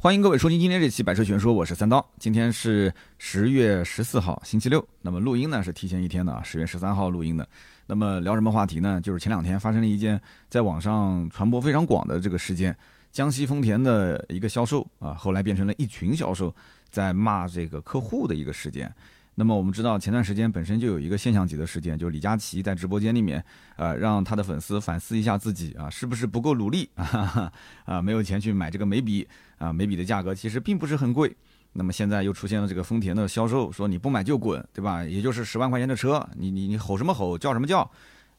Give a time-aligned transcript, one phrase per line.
[0.00, 2.08] 欢迎各位收听今天这期《百车全说》，我是三刀。
[2.20, 4.86] 今天是十月十四号，星期六。
[5.02, 7.48] 那么录音呢是提前一天的啊，十月十三号录音的。
[7.84, 9.00] 那么聊什么话题呢？
[9.00, 12.76] 就是前两天发生了一件在网上传播非常广的这个事件，
[13.10, 16.54] 江西丰田的一个销售啊，后来变成了一群销售
[16.88, 18.94] 在骂这个客户的一个事件。
[19.40, 23.42] 那么我们知道，前段时间本身就有一个现象级的事件，就是李佳琦在直播间里面，
[23.76, 27.52] 呃，让他的粉丝反思一下自己啊，是不是不够努力啊？
[27.84, 29.24] 啊，没有钱去买这个眉笔
[29.56, 31.32] 啊，眉笔的价格其实并不是很贵。
[31.72, 35.04] 那么现在又出现了这个丰田的销售说你不买就滚，对吧？
[35.04, 37.88] 也就是十万块钱的车，你你你吼什么吼，叫什么叫？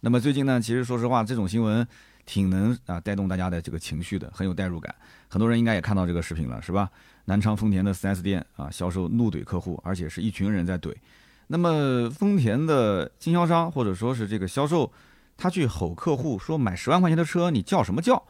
[0.01, 1.87] 那么最近呢，其实说实话，这种新闻
[2.25, 4.93] 挺能啊带动大家的这个情绪的，很有代入感。
[5.29, 6.89] 很多人应该也看到这个视频了，是吧？
[7.29, 10.91] 南昌丰田的 4S 店啊，销售怒怼客户，而且是一群人在怼。
[11.45, 14.91] 那么丰田的经销商或者说是这个销售，
[15.37, 18.21] 他去吼客户说买十万块钱的车，你叫什么叫？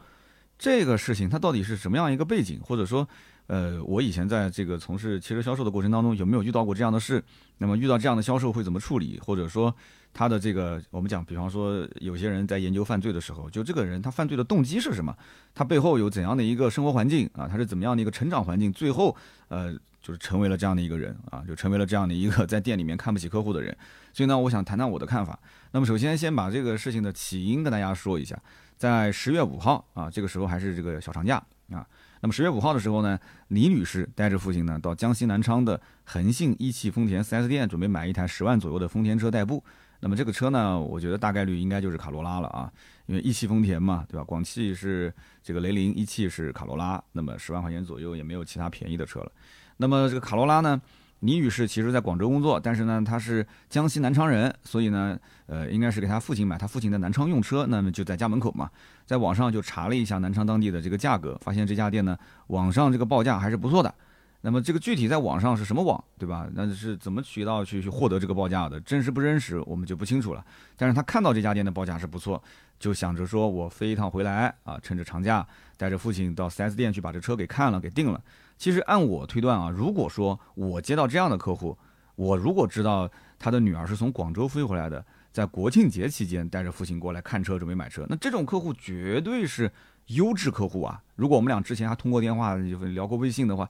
[0.58, 2.60] 这个事情它到底是什么样一个背景？
[2.62, 3.08] 或者说，
[3.46, 7.24] 呃，我以前在这个从事汽车销售的过程当中，有没有遇到过这样的事？
[7.56, 9.18] 那么遇到这样的销售会怎么处理？
[9.24, 9.74] 或者说？
[10.12, 15.16] 他的这个，我们讲，比方说，有些人在研究犯罪的时候，就这个人他犯罪的动机是什么？
[15.54, 17.48] 他背后有怎样的一个生活环境啊？
[17.48, 18.72] 他是怎么样的一个成长环境？
[18.72, 19.16] 最后，
[19.48, 19.72] 呃，
[20.02, 23.76] 就是成为了这样的一个人啊，就成为了这样的一个在店里面看不起客户的人。
[24.12, 25.38] 所以呢，我想谈谈我的看法。
[25.72, 28.36] 那么，首先先把这个事情的起因跟大家说一下。
[28.76, 31.36] 在十月五号啊，这个时候还是这个小长假
[31.70, 31.86] 啊。
[32.22, 39.62] 那么十月五号的时候呢，李女士带着父亲呢到江西南昌的恒信一汽丰田 4S 店，准备买一台十万左右的丰田车代步。
[40.00, 42.72] 那么这个车呢，我觉得大概率应该就是卡罗拉了啊，
[43.06, 44.24] 因为一汽丰田嘛，对吧？
[44.24, 49.30] 广汽是这个雷凌，一汽是卡罗拉，那么十万块钱左右也没有其他便宜的车了。
[49.76, 50.80] 那么这个卡罗拉呢，
[51.20, 58.70] 倪女士其实在广州工作，但是呢，她是江西南昌人，所以呢，呃，应该是给她父亲买她父亲在南昌用车，那么就在家门口嘛，
[59.04, 63.94] 在网上就查了一下南昌当地的这个价格，发现这家店呢，网上这个报价还是不错的。
[64.42, 66.48] 那么这个具体在网上是什么网，对吧？
[66.54, 68.80] 那是怎么渠道去去获得这个报价的？
[68.80, 70.42] 真实不真实，我们就不清楚了。
[70.78, 72.42] 但是他看到这家店的报价是不错，
[72.78, 78.18] 就想着说我飞一趟回来啊，趁着长假带着父亲到 4S 店去把这车给看了，给定了。
[78.56, 81.76] 其实按我推断啊，如果说我接到这样的客户，
[82.16, 89.70] 我如果知道他的女儿是从广州飞回来的，在国庆节期间带着父亲过来看车，准备买车，那这种客户绝对是
[90.06, 91.02] 优质客户啊。
[91.14, 93.68] 如果我们俩之前还通过电话聊过微信的话。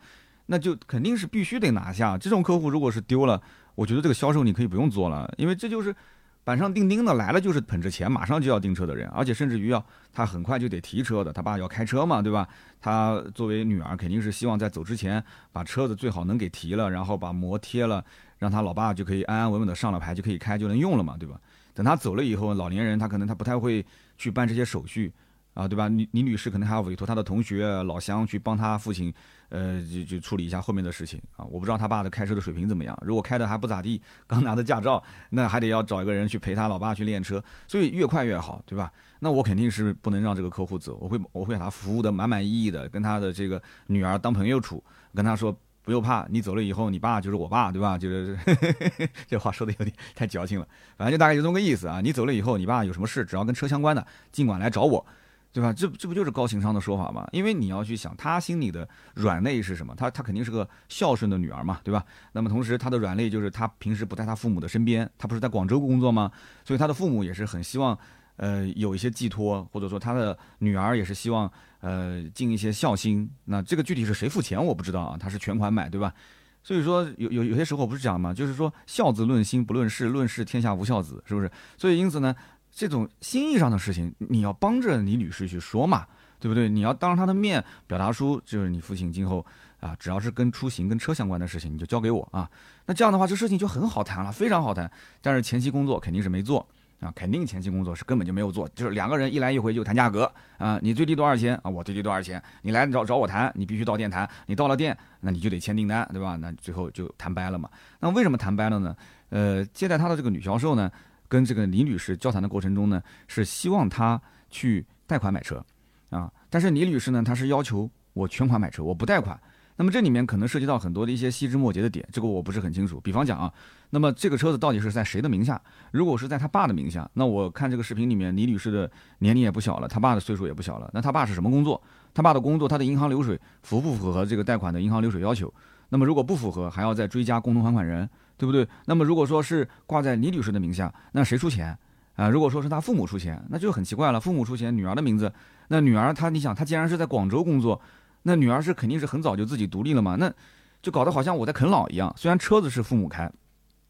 [0.53, 3.41] 那就肯定是必须得拿下这种客户，如果是丢了，
[3.77, 5.95] 我觉得这个销售你可以不用做了，因为这就是
[6.43, 12.49] 板上钉钉的来了，就是捧着钱马上就要订车的人，而且甚至于要他很快就得提车的，他爸要开车嘛，对吧？
[12.81, 15.23] 他作为女儿肯定是希望在走之前
[15.53, 18.05] 把车子最好能给提了，然后把膜贴了，
[18.37, 21.41] 让他老爸就可以安安稳稳的上了牌就可以开就能用了嘛，对吧？
[21.75, 23.87] 等他走了以后，老年人他可能他不太会
[24.19, 25.13] 去办这些手续
[25.55, 25.89] 啊，对吧？
[25.89, 29.13] 李李女士可能还要委托她的同学老乡去帮她父亲。
[29.51, 31.45] 呃，就就处理一下后面的事情啊！
[31.47, 32.97] 我不知道她爸的开车的水平怎么样。
[33.05, 37.43] 如果开的还不咋地，刚拿的驾照，那还得要找一个人去陪她老爸去练车。
[37.67, 38.93] 所以越快越好，对吧？
[39.19, 44.81] 那我肯定是不能让这个客户走，我会我会把他服务的满满意意的，跟他的这个女儿当朋友处，
[45.17, 47.99] 跟他说不用怕，你走了以后，你爸就是我爸，对吧？
[47.99, 48.39] 就是
[49.27, 52.01] 这话说的有点太矫情了，反正就大概就这么个意思啊！
[52.01, 55.05] 你走了以后，你爸有什么事，只要跟车相关的，尽管来找我。
[55.53, 55.73] 对吧？
[55.73, 57.27] 这这不就是高情商的说法吗？
[57.33, 59.93] 因为你要去想，他心里的软肋是什么？
[59.97, 62.05] 他他肯定是个孝顺的女儿嘛，对吧？
[62.33, 66.31] 那么同时，他的软肋就是他平时不在他父母的身边，他不是在广州工作吗？
[66.65, 67.99] 所以他的父母也是很希望，
[68.37, 71.51] 呃，有一些寄托，或者说他的女儿也是希望，
[71.81, 73.29] 呃，尽一些孝心。
[73.47, 76.15] 那这个具体是谁付钱我不知道啊，他是全款买，对吧？
[76.63, 81.51] 所以说有有有些时候不是讲嘛，就是说孝子论心不论事，论事天下无孝子，是不是？
[81.77, 82.33] 所以因此呢。
[82.73, 86.07] 这种心意上的事情，你要帮着李女士去说嘛，
[86.39, 86.69] 对不对？
[86.69, 89.45] 你要当着她的面表达出，就是你父亲今后
[89.81, 92.49] 啊，只要是跟出行、跟车相关的事情，你就交给我啊。
[92.87, 94.91] 那这样的话，这事情就很好谈了，非常好谈。
[95.21, 96.67] 但是前期工作肯定是没做
[97.01, 101.71] 啊，肯定前期工作是根本就没有做，就是两个人一来一回就谈价格啊，你最低多少钱啊？
[101.71, 102.43] 我最低多少钱？
[102.63, 106.37] 你来找找我谈，你必须到店谈，你到了店，那你就得签订单，对吧？
[106.37, 107.69] 那最后就谈掰了嘛。
[108.01, 108.97] 那为什么谈掰了呢？
[109.31, 110.91] 呃，接待他的这个女销售呢？
[111.31, 115.65] 跟这个李女士交谈的过程中呢，是希望她去贷款买车，
[116.11, 119.41] 啊，但是李女士呢，她是要求我全款买车，我不贷款。
[119.77, 123.01] 那么这里面可能涉及到很多的一些细枝末节的点，这个我不是很清楚。
[123.01, 123.51] 比方讲啊，
[123.89, 125.59] 那么这个车子到底是在谁的名下？
[125.93, 128.91] 如果是在他爸的名下，那我看这个视频里面，李女士的
[129.21, 130.91] 年龄也不小了，他爸的岁数也不小了。
[130.93, 131.81] 那他爸是什么工作？
[132.13, 135.51] 他爸的工作，他的银行流水符不符合这个贷款的银行流水要求？
[135.89, 138.07] 那么如果不符合，还要再追加共同还款人。
[138.41, 138.67] 对不对？
[138.87, 141.77] 那么如果说是挂在李女士的名下，那谁出钱
[142.17, 142.27] 啊？
[142.31, 144.19] 如果说是她父母出钱，那就很奇怪了。
[144.19, 145.31] 父母出钱，女儿的名字，
[145.69, 147.79] 那女儿她，你想，她既然是在广州工作，
[148.23, 150.33] 那女儿是肯定是很早就自己独立了嘛，那
[150.81, 152.11] 就搞得好像我在啃老一样。
[152.17, 153.31] 虽然车子是父母开，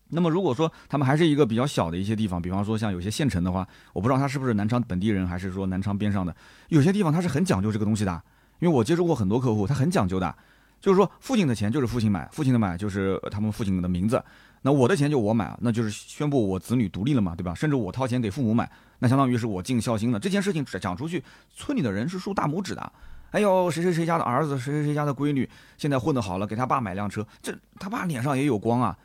[0.09, 6.35] 那么如果说他们还是一个比较小的一些地方，比方说像有些县城的话，我不知道他是不是南昌本地人，还是说南昌边上的，
[6.71, 8.21] 有些地方他是很讲究这个东西的。
[8.59, 10.37] 因为我接触过很多客户，他很讲究的，
[10.81, 14.23] 就是说父亲的钱就是父亲买，父亲的买就是他们父亲的名字，
[14.63, 17.55] 那我的钱就我买，那就是宣布我子女独立了嘛，对吧？
[17.55, 20.19] 甚至我掏钱给父母买，那相当于是我尽孝心了。
[20.19, 21.23] 这件事情讲出去，
[21.55, 22.93] 村里的人是竖大拇指的。
[23.33, 25.49] 哎呦，谁谁谁家的儿子，谁谁谁家的闺女，
[25.79, 28.97] 现在混得好了，给他爸买辆车，这他爸脸上也有光啊，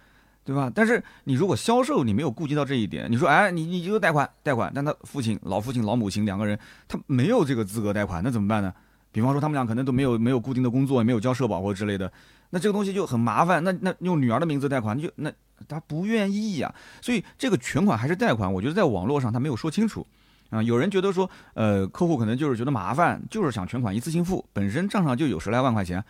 [0.44, 0.72] 对吧？
[0.74, 6.58] 但是你如果销售，你没有顾及到这一点，你说，哎，你你就贷款贷款，但他父亲、老父亲、老母亲两个人，
[6.88, 8.74] 他没有这个资格贷款，那怎么办呢？
[9.16, 12.12] 比方说，他们俩可能都没有没有固定的工作，也没有交社保或之类的，
[12.50, 13.64] 那这个东西就很麻烦。
[13.64, 15.32] 那那用女儿的名字贷款，就那
[15.70, 16.76] 他不愿意呀。
[17.02, 20.06] 所以这个全款还是贷款，我觉得在网络上他没有说清楚
[20.50, 20.62] 啊。
[20.62, 26.04] 有人觉得说，呃，客户可能就是觉得麻烦，就是想全款一次性付，本身账上就有十来万块钱。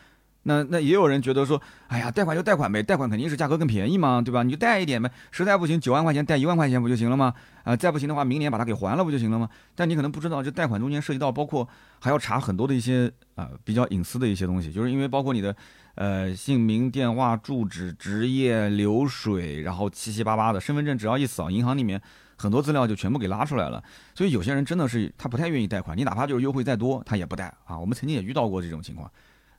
[0.47, 4.44] 那那也有人觉得说，哎呀，贷款就贷款呗，贷款肯定是价格更便宜嘛，对吧？
[4.44, 7.33] 你就贷一点呗，实在不行九万块钱贷一万块钱不就行了吗？
[7.63, 9.50] 啊，再不行的话，明年把它给还了不就行了吗？
[9.74, 11.68] 但你可能不知道，这贷款中间涉及到包括
[12.00, 15.56] 还要查很多的一些啊比较隐私的一些东西，就是因为包括你的
[15.95, 22.00] 呃姓名、电话、住址、职业、流水，然后七七八八的身份证，只要一扫，银行里面
[22.38, 23.83] 很多资料就全部给拉出来了。
[24.13, 27.80] 所以有些人真的是他不太愿意贷款，你哪怕就是优惠再多，他也不贷啊。
[27.80, 29.09] 我们曾经也遇到过这种情况。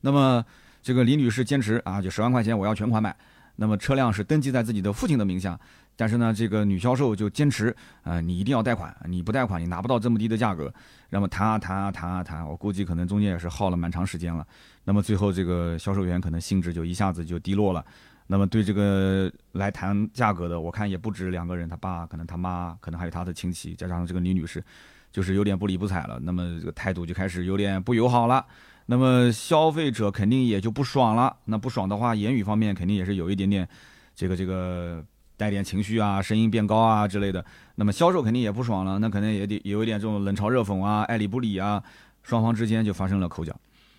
[0.00, 0.44] 那么。
[0.86, 3.12] 这个李女士坚持啊，就十万块钱我要全款买。
[3.56, 5.58] 那么车辆是登记在自己的父亲的名下，
[5.96, 7.74] 但是呢，这个女销售就坚持
[8.04, 10.72] 啊，你一定要贷款，你不贷款你拿不到这么低的价格。
[11.10, 14.46] 那么谈啊谈啊谈啊谈，我估计可能中间也是耗了蛮长时间了。
[14.84, 17.84] 那么最后这个销售员可能兴致就一下子就低落了。
[18.28, 24.62] 那么对这个来谈价格的，我看也不止两个人，他爸可能他妈可能还有他的亲戚，加上这个李女士，
[25.10, 26.20] 就是有点不理不睬了。
[26.20, 28.46] 那么这个态度就开始有点不友好了。
[28.86, 33.68] 那么消费者肯定也就不爽了，那不爽的话，言语方面肯定也是有一点点，
[34.14, 35.04] 这个这个
[35.36, 37.44] 带点情绪啊，声音变高啊之类的。
[37.74, 41.82] 那么销售肯定也不爽了，那可能也得有一点这种冷嘲热讽啊，爱理不理啊，
[42.22, 43.54] 双方之间就发生了口角。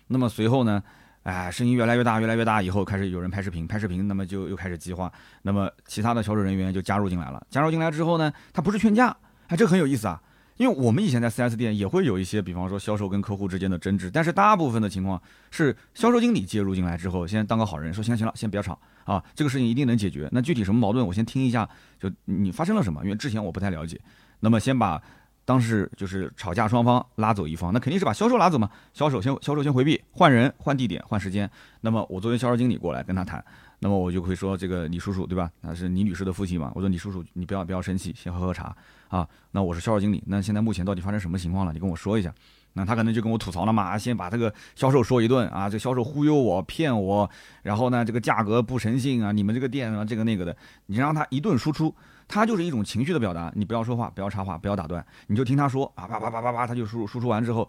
[0.06, 0.82] 那么随后呢，
[1.24, 5.12] 哎，声音越来越大，越来越大，以后开始有人拍视频，拍视频，那么就又开始激化。
[5.42, 9.14] 那么其他的销售人员就加入进来了，加入进来之后呢，他不是劝架，
[9.48, 10.18] 哎，这很有意思啊。
[10.58, 15.20] 因为我们以前在 4S 店也会有一些，比方说销售跟客户之间的争执，但是大部分的情况
[15.50, 20.28] 是销售经理介入进来之后，先当个好人，说行行了，先不要吵啊，这个事情一定能解决。
[20.32, 21.68] 那具体什么矛盾，我先听一下，
[21.98, 23.00] 就你发生了什么？
[23.04, 24.00] 因为之前我不太了解。
[24.40, 25.00] 那么先把
[25.44, 28.68] 当时就是吵架双方拉走一方，那肯定是把销售拉走嘛。
[28.92, 31.48] 销售先销售先回避，换人、换地点、换时间。
[31.80, 33.42] 那么我作为销售经理过来跟他谈，
[33.80, 35.50] 那么我就会说这个李叔叔对吧？
[35.60, 36.72] 那是李女士的父亲嘛？
[36.74, 38.74] 我说李叔叔，你不要不要生气，先喝喝茶。
[39.08, 41.72] 啊，那我是销售经理，那现在目前到底发生什么情况了？
[41.72, 42.32] 你跟我说一下。
[42.74, 47.28] 那他可能就跟我吐槽了嘛，先把这个销售说一顿啊，这销售忽悠我、骗我，
[47.62, 51.92] 然后呢，这个价格不诚信啊，你们这个店啊，这个那个的，你让他一顿输出，
[52.28, 57.68] 他就是一种情绪的表达，你不要说话，不要插话，不要打断，你就听他说啊，叭叭叭叭叭，他就输输出完之后，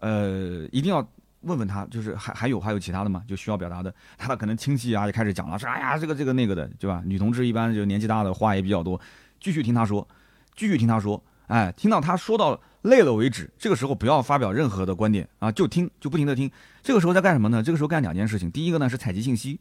[0.00, 1.06] 呃，一定要
[1.42, 3.22] 问问他，就是还还有还有其他的吗？
[3.28, 7.02] 就需要表达的， 他可能亲戚啊也开始讲了，说哎呀，这个这个那个的，对吧？
[7.04, 9.00] 女同志一般就年纪大的话也比较多，
[9.40, 10.06] 继续听他说。
[10.54, 13.50] 继续听他说，哎，听到他说到累了为止。
[13.56, 16.50] 这个时候不要发表任何的观点啊，就听，就不停的听。
[16.82, 17.62] 这个时候在干什么呢？
[17.62, 18.50] 这个时候干两件事情。
[18.50, 19.58] 第一个呢是采集信息，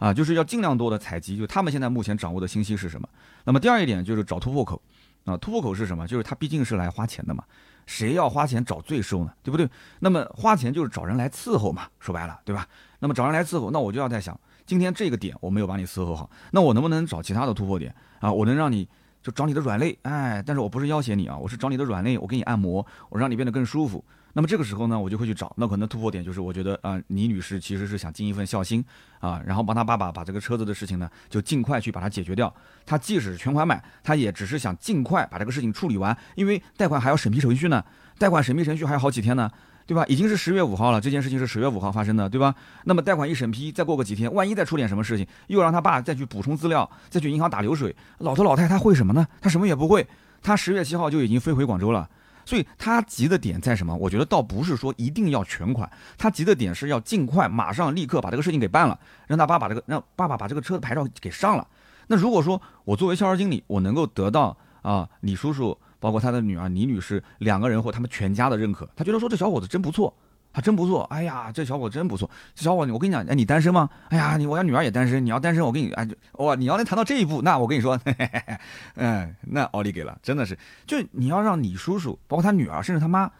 [0.00, 3.08] 啊，就是要尽量多的采集，就他们现在目前掌握的信息是什么。
[3.44, 4.82] 那么第二一点就是找突破口，
[5.24, 6.08] 啊，突破口是什么？
[6.08, 7.44] 就是他毕竟是来花钱的嘛，
[7.86, 9.32] 谁要花钱找罪受呢？
[9.42, 9.68] 对不对？
[10.00, 12.66] 那么花钱就是找人来伺候嘛，说白了，对吧？
[12.98, 18.32] 那么找人来伺候，那我就要在想，今天这个点我没有把你伺候好，那我能不能找其他的突破点啊？
[18.32, 18.88] 我能让你。
[19.22, 24.04] 就找你的软肋，哎，但是我不是要挟你啊，我是找你的软肋，我给你按摩，我让你变得更舒服。
[24.32, 28.84] 那么这个时候呢，我就会去找，那可能突破点就是我觉得啊，倪女士其实是想尽一份孝心
[29.20, 32.52] 啊，然后帮她爸爸把这个车子的事情呢，就尽快去把它解决掉。
[32.86, 37.84] 她即使全款买，她也只是想尽快把这个事情处理完，因为贷款还要审批程序呢，
[38.18, 39.50] 贷款审批程序还有好几天呢。
[39.84, 40.06] 对吧？
[40.06, 42.54] 已经是十月五号了，这件事情是十月五号发生的，对吧？
[42.84, 49.26] 那么贷款一审批，再过个几天，万一再出点什么事情，又让他爸再去补充资料，再去银行打流水，老头老太他会什么呢？
[49.40, 50.06] 他什么也不会。
[50.40, 52.08] 他十月七号就已经飞回广州了，
[52.44, 53.94] 所以他急的点在什么？
[53.96, 61.66] 我觉得倒不是说一定要全款，他急的点是要尽快、马上、立刻把这个事情给办了，让他爸把这个让爸爸把这个车的牌照给上了。
[62.06, 65.78] 那如果说我作为销售经理，我能够得到啊，李叔叔。
[66.02, 70.12] 包括他的女儿李女士两个人或他们全家的认可，他觉得说这小伙子真不错，
[70.52, 71.02] 他真不错。
[71.04, 72.28] 哎呀，这小伙真不错。
[72.54, 73.88] 这小伙子，我跟你讲，哎，你单身吗？
[74.08, 75.24] 哎呀，你我家女儿也单身。
[75.24, 78.58] 你要单身，我跟你哎，哇，你要能谈到这一步，那我跟你说，嘿嘿嘿
[78.96, 83.30] 嗯，那奥利给了，真的是，就你要让你叔叔，包括他女儿，甚至他妈，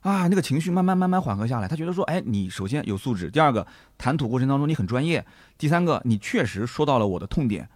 [0.00, 1.68] 啊，那个情绪慢慢慢慢缓和下来。
[1.68, 3.66] 他觉得说，哎，你首先有素质，第二个
[3.98, 5.24] 谈吐过程当中你很专业，
[5.58, 7.68] 第三个你确实说到了我的痛点，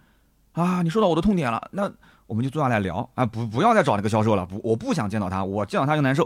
[0.53, 1.91] 啊，你说到我的痛点了，那
[2.25, 6.23] 我们就坐下来聊啊，不不要再找那个销售了，不，我不想见到他，我见到他就难受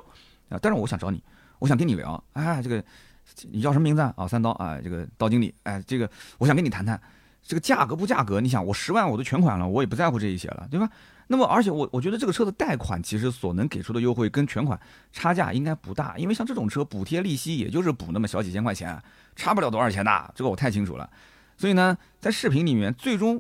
[0.49, 0.57] 啊。
[0.61, 1.23] 但是我想找你，
[1.61, 2.83] 我想跟你聊，哎，这个
[3.51, 4.27] 你叫什么名字啊？
[4.27, 6.99] 三刀啊，这个刀经理，哎，这个我想跟你谈谈，
[7.43, 8.41] 这个价格不价格？
[8.41, 10.89] 你想我十万我都全款了，我也不在乎这一些了，对吧？
[11.27, 14.77] 那么，而且我我觉得这个车的贷款其实所能给出的优惠跟全款
[15.13, 18.99] 差价应该不大，因为像这种车补贴利息也就是补那么小几千块钱，
[19.35, 21.07] 差不了多少钱的，这个我太清楚了。
[21.57, 23.39] 所以呢，在视频里面，最终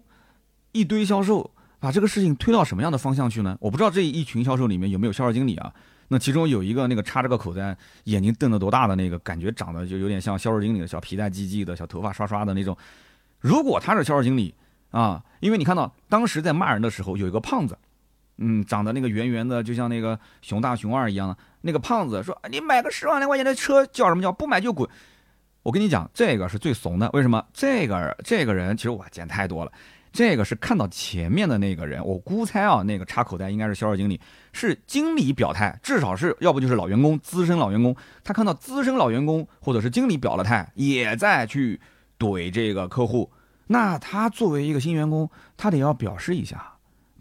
[0.73, 1.49] 一堆销售
[1.79, 3.57] 把这个事情推到什么样的方向去呢？
[3.59, 5.73] 我不知道这一群销售里面有没有销售经理啊？
[6.13, 12.75] 那其中有一个那个插着个口袋，眼睛瞪得多大的那个，感觉长得就有点像销售经理的小皮带唧唧的小头发刷刷的那种。
[13.39, 14.53] 如果他是销售经理
[14.89, 17.77] 啊，因为你看到当时在骂人的时候，有一个胖子。
[18.43, 24.31] 嗯，长得那个圆圆的，就像那个熊大熊二一样的那个胖子说：“你买个十万来块钱的车叫什么叫？
[24.31, 24.89] 不买就滚！”
[25.63, 27.09] 我跟你讲，这个是最怂的。
[27.13, 27.41] 为什么？
[27.53, 29.71] 这个这个人其实我见太多了。
[30.11, 34.19] 这个是看到前面的那个人，我估猜啊，那个插口袋应该是销售经理，
[34.51, 37.95] 是经理表态，至少是要不就是老员工、资深老员工。
[38.23, 41.79] 他看到资深老员工或者是经理表了态，也在去
[42.19, 43.31] 怼这个客户，
[43.67, 46.67] 那他作为一个新员工，他得要表示一下。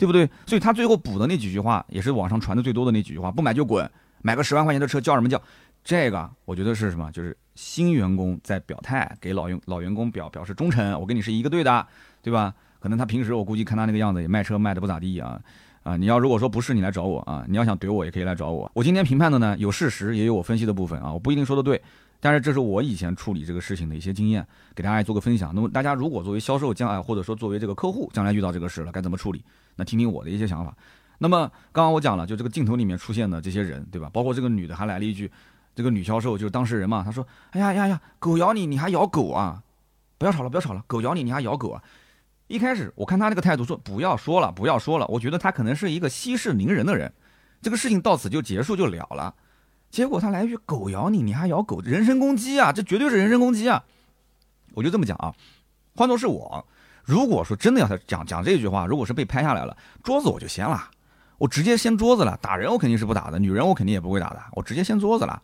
[0.01, 0.27] 对不对？
[0.47, 3.87] 所以他最后补的那几句话，也是网上传的最多的那几句话：不买就滚，
[4.23, 5.39] 买个十万块钱的车叫什么叫？
[5.85, 7.13] 这个我觉得是什么？
[7.13, 10.99] 就是新员工在表态，给老员老员工表表示忠诚。
[10.99, 11.87] 我跟你是一个队的，
[12.23, 12.55] 对吧？
[12.79, 15.39] 可能他平时我估计看他那个样子，也卖车卖的不咋地啊
[15.83, 15.97] 啊！
[15.97, 17.45] 你要如果说不是，你来找我啊！
[17.49, 18.71] 你要想怼我，也可以来找我。
[18.75, 21.81] 我今天评判的呢，有事实，也有我分析的部分啊，我不一定说的对。
[22.23, 25.55] 但是这是我以前处理这个事情的一些经验，给大家做个分享。
[25.55, 29.43] 那么大家如果作为销售将来，或者说作为这个客户将来遇到这个事了，该怎么处理？
[29.75, 30.77] 那听听我的一些想法。
[31.17, 34.11] 那么刚刚我讲了，就这个镜头里面出现的这些人，对吧？
[34.13, 35.31] 包括这个女的还来了一句，
[35.75, 39.63] 这个女销售就是当事人嘛，她说：“哎呀呀呀，狗咬你，你还咬狗啊？
[40.19, 41.83] 不要吵了，不要吵了，狗咬你，你还咬狗啊？”
[42.51, 45.07] 一开始我看他那个态度，说不要说了，不要说了。
[45.07, 47.13] 我觉得他可能是一个息事宁人的人，
[47.63, 49.33] 这个事情到此就结束就了了。
[49.89, 52.73] 结果他来一句“狗咬你，你还咬狗”，人身攻击啊！
[52.73, 53.85] 这绝对是人身攻击啊！
[54.75, 55.33] 我就这么讲啊，
[55.95, 56.67] 换作是我，
[57.05, 60.91] 如果说真的要他讲讲这句话，如果是被拍下来了，桌子我就掀了，
[61.39, 62.37] 我直接掀桌子了。
[62.43, 65.41] 打人我肯定是不打的，女人我肯定也不会打的，我直接掀桌子了，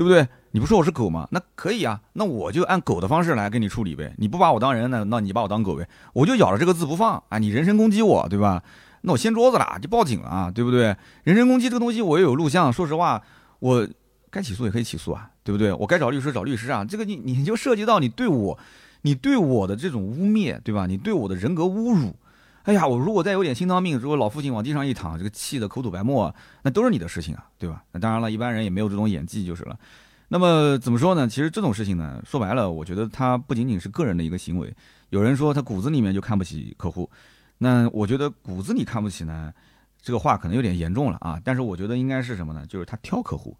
[0.00, 0.26] 对不对？
[0.52, 1.28] 你不说我是狗吗？
[1.30, 4.14] 那可以啊，那我就按狗的方式来跟你处理呗。
[4.16, 7.36] 你不把我当人，那那你把我当狗呗，我就咬着这个字不放啊！
[7.36, 8.62] 你人身攻击我，对吧？
[9.02, 10.96] 那我掀桌子了，就报警了，对不对？
[11.22, 13.22] 人身攻击这个东西我也有录像，说实话。
[13.58, 13.86] 我
[14.30, 15.70] 该起诉也可以起诉啊，对不对？
[15.74, 16.82] 我该找律师找律师啊。
[16.82, 18.58] 这个你你就涉及到你对我，
[19.02, 20.86] 你对我的这种污蔑，对吧？
[20.86, 22.16] 你对我的人格侮辱。
[22.64, 27.82] 哎呀，我如果再有点心脏病，如果老父亲往地上一躺，这个气的口吐白沫，那都是你的事情啊，对吧？
[27.92, 29.78] 那当然了，一般人也没有这种演技就是了。
[30.28, 31.26] 那么怎么说呢？
[31.26, 34.72] 其实这种事情呢，说白了，我觉得他不仅仅是个人的一个行为。
[35.08, 37.10] 有人说他骨子里面就看不起客户，
[37.58, 39.52] 那我觉得骨子里看不起呢。
[40.02, 42.64] 这个话可能有点严重了啊，但是我觉得应该是什么呢？
[42.66, 43.54] 就是他挑客户，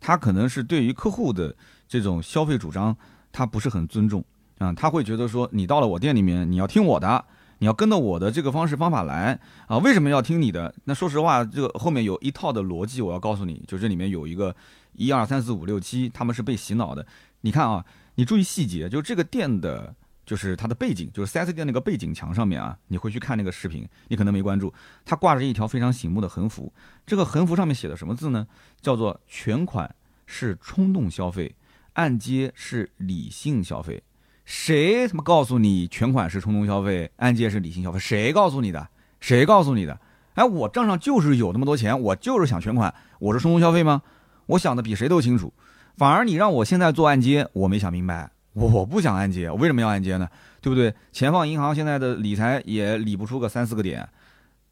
[0.00, 1.54] 他可能是对于客户的
[1.86, 2.96] 这种消费主张，
[3.30, 4.24] 他不是很尊重
[4.58, 7.24] 啊，他会觉得说你到了我店里面，你要听我的，
[7.58, 9.78] 你要跟着我的这个方式方法来啊。
[9.78, 10.74] 为什么要听你的？
[10.84, 14.54] 那说实话，这个后面有一套的逻辑，我要告诉你，就这里面有一个
[14.92, 17.06] 一二三四五六七，他们是被洗脑的。
[17.40, 17.84] 你看啊，
[18.14, 19.94] 你注意细节，就是这个店的。
[20.26, 24.72] 就是它的背景，就是 4S 店那个背景墙上面啊，你会去看那个视频，你可能没关注，
[25.04, 26.72] 它挂着一条非常醒目的横幅。
[27.04, 28.46] 这个横幅上面写的什么字呢？
[28.80, 29.94] 叫做“全款
[30.24, 31.54] 是冲动消费，
[31.92, 34.02] 按揭是理性消费”。
[34.44, 37.98] 谁他妈告诉你全款是冲动消费，按揭是理性消费？
[37.98, 38.88] 谁告诉你的？
[39.20, 39.98] 谁告诉你的？
[40.34, 44.02] 哎，我账上就是有那么多钱，我就是想全款，我是冲动消费吗？
[44.46, 45.52] 我想的比谁都清楚，
[45.96, 48.30] 反而你让我现在做按揭，我没想明白。
[48.52, 50.28] 我不想按揭，我为什么要按揭呢？
[50.60, 50.94] 对不对？
[51.10, 54.08] 钱放银行现在的理财也理不出个三四个点，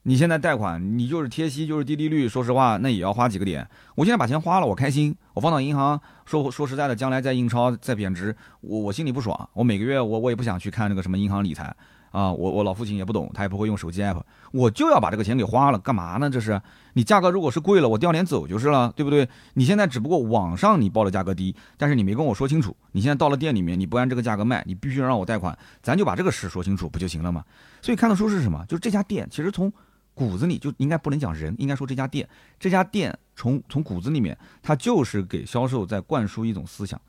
[0.05, 3.69] 你现在贷款，你就是贴息，就是低利率，说实话，那也要花几个点。
[3.95, 9.49] 我现在把钱花了，我开心，我放到银行，说说实在的，将来再印钞再贬值，我我心里不爽。
[9.53, 11.75] 我每个月我我也不想去看那个什么银行理财。
[12.11, 14.21] 啊，我我老父亲也不懂，他也不会用手机 app，
[14.53, 16.29] 我就要把这个钱给花了，干嘛呢？
[16.29, 16.61] 这是
[16.93, 19.27] 你价格如果是贵了，我掉脸走就是了，对不对？
[19.55, 27.43] 你现在只不过网上你报的价格低，但是你没跟我说清楚，你现在到了店里面，你不按这个价格卖，你必须让我贷款，咱就把这个事说清楚不就行了吗？
[27.81, 28.63] 所以看得出是什么？
[28.69, 29.73] 就是这家店其实从
[30.15, 32.29] 骨子里就应该不能讲人，应该说这家店，
[32.59, 37.01] 这家店从从骨子里面，它就是给销售在灌输一种思想，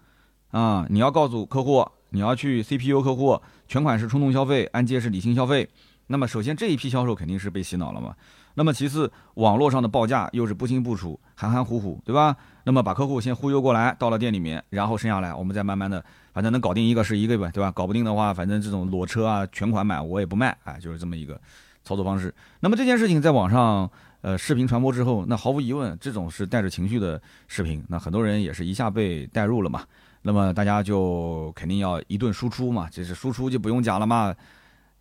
[0.51, 1.87] 啊，你要告诉客户。
[2.15, 5.67] 你要去 CPU 客户，全款是冲动消费，按揭是理性消费，
[6.05, 8.15] 那么首先这一批销售肯定是被洗脑了嘛。
[8.53, 12.37] 那么其次，网络上的报价又是不清不楚、含含糊糊，对吧？
[12.65, 17.71] 那么把客户先忽悠过来，到了店里面，然后剩下来我们再慢慢的，反正能搞定一个是一个呗，对吧？
[17.71, 21.41] 搞不定的话，反正这种裸车啊、全款买我也不卖，哎，就是这么一个
[21.83, 22.33] 操作方式。
[22.59, 23.89] 那么这件事情在网上
[24.21, 29.83] 呃视频传播之后，那毫无疑问，这种是带着情绪的视频，那很多人也是一下被带入了嘛。
[30.21, 34.33] 那么大家就肯定要一顿输出嘛，这是输出就不用讲了嘛。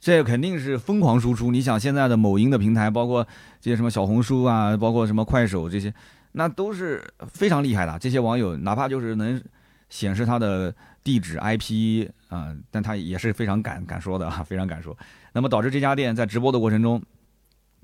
[0.01, 1.53] 这肯定是疯狂输出。
[1.53, 3.25] 你想现在的某音的平台，包括
[3.61, 5.95] 这些什么小红书啊，包括什么快手这些，
[6.33, 7.97] 那都是非常厉害的。
[8.01, 9.41] 这些网友哪怕就是能
[9.89, 10.75] 显示他的
[11.05, 14.97] 地址 IP 啊，但他也是非常敢敢说的啊，非常敢说。
[15.33, 17.03] 那么导致这家店在直播的过程中，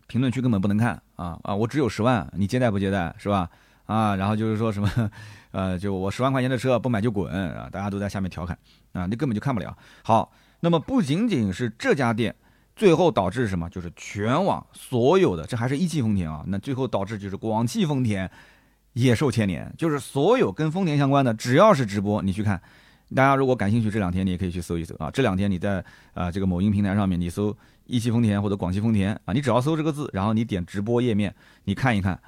[0.07, 1.55] 评论区根本不能看啊啊！
[1.55, 3.51] 我只有十万，你接待不接待是吧？
[3.87, 5.11] 啊，然后就是说什么，
[5.51, 7.69] 呃，就我十万块钱的车不买就滚啊！
[7.73, 8.57] 大家都在下面调侃
[8.93, 9.77] 啊，你根本就看不了。
[10.03, 10.33] 好。
[10.61, 12.35] 那么不仅仅是这家店，
[12.75, 13.71] 最后导致什么？
[13.71, 16.43] 就是全网所有的，这还是一汽丰田啊。
[16.49, 18.29] 那最后导致就是广汽丰田
[18.95, 22.61] 也受牵连，就是所有跟丰田相关的，只要是直播，你去看。
[23.15, 25.11] 大家如果感兴趣，这两天你也可以去搜一搜啊。
[25.11, 25.85] 这两天你在
[26.15, 31.35] 啊这个某音平台上面，你搜一汽丰田或者广汽丰田啊，你只要搜这个字，然后你点直播页面，
[31.65, 32.19] 你看一看。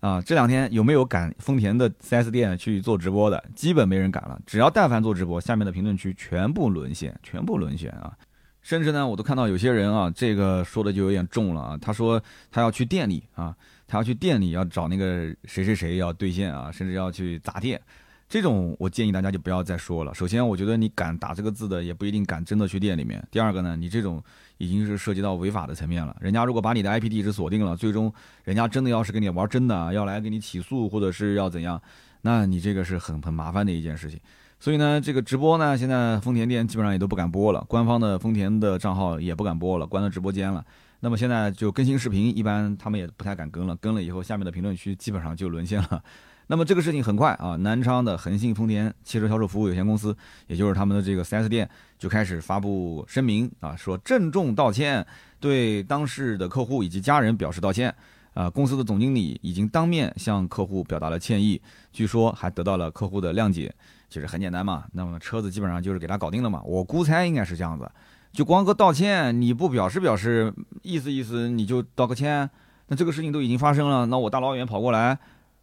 [0.00, 3.44] 啊，这两天有没有赶丰田的 4S 店去做直播的？
[3.56, 4.40] 基本没人敢了。
[4.46, 8.16] 只要但凡做直播，下面的评论区全部沦陷，全部沦陷啊！
[8.62, 11.78] 甚至呢，我都看到有些人啊，这个说的就有点重了啊。
[11.80, 13.52] 他说他要去店里啊，
[13.88, 17.80] 他要去店里要找那个谁谁谁要兑现啊，甚至要去砸店。
[18.28, 20.12] 这种我建议大家就不要再说了。
[20.14, 23.26] 首先，我觉得你敢打这个字的，也不一定敢真的去店里面。
[23.30, 24.22] 第二个呢，你这种
[24.58, 26.14] 已经是涉及到违法的层面了。
[26.20, 28.12] 人家如果把你的 IP 地址锁定了，最终
[28.44, 31.80] 人家真的要是跟你玩真的，要来给你起诉或者是要怎样，
[32.20, 34.20] 那你这个是很很麻烦的一件事情。
[34.60, 40.62] 所以呢，这个直播呢，现在丰田店基本上也都不敢播了，官方的丰田的账号也不敢播了，关了直播间了。
[41.00, 46.02] 那么现在就更新视频，一般他们也不太敢更了，更了以后，下面的评论区基本上就沦陷了。
[46.48, 50.16] 那么这个事情很快啊，南昌的恒信丰田汽车销售服务有限公司，
[50.48, 55.06] 也就是他们的这个 4S 店，就开始发布声明啊，说郑重道歉，
[55.38, 57.94] 对当事的客户以及家人表示道歉。
[58.34, 61.60] 啊，公司的总经理已经当面向客户表达了歉意，
[61.92, 63.74] 据说还得到了客户的谅解。
[64.08, 66.62] 其实很简单嘛，那么车子基本上就是给他搞定了嘛。
[66.64, 67.90] 我估猜应该是这样子，
[68.32, 72.48] 就光个道歉，你不表示表示意思意思，你就道个歉，
[72.86, 75.18] 那这个事情都已经发生了，那我大老远跑过来。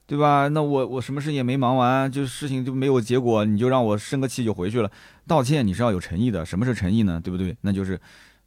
[0.08, 0.48] 对吧？
[0.50, 4.92] 那我我什么事情也没忙完，就事情就没有结果，你就让我生个气就回去了。
[5.26, 7.20] 道歉你是要有诚意的，什么是诚意呢？
[7.24, 7.58] 对不对？
[7.62, 8.00] 那就是，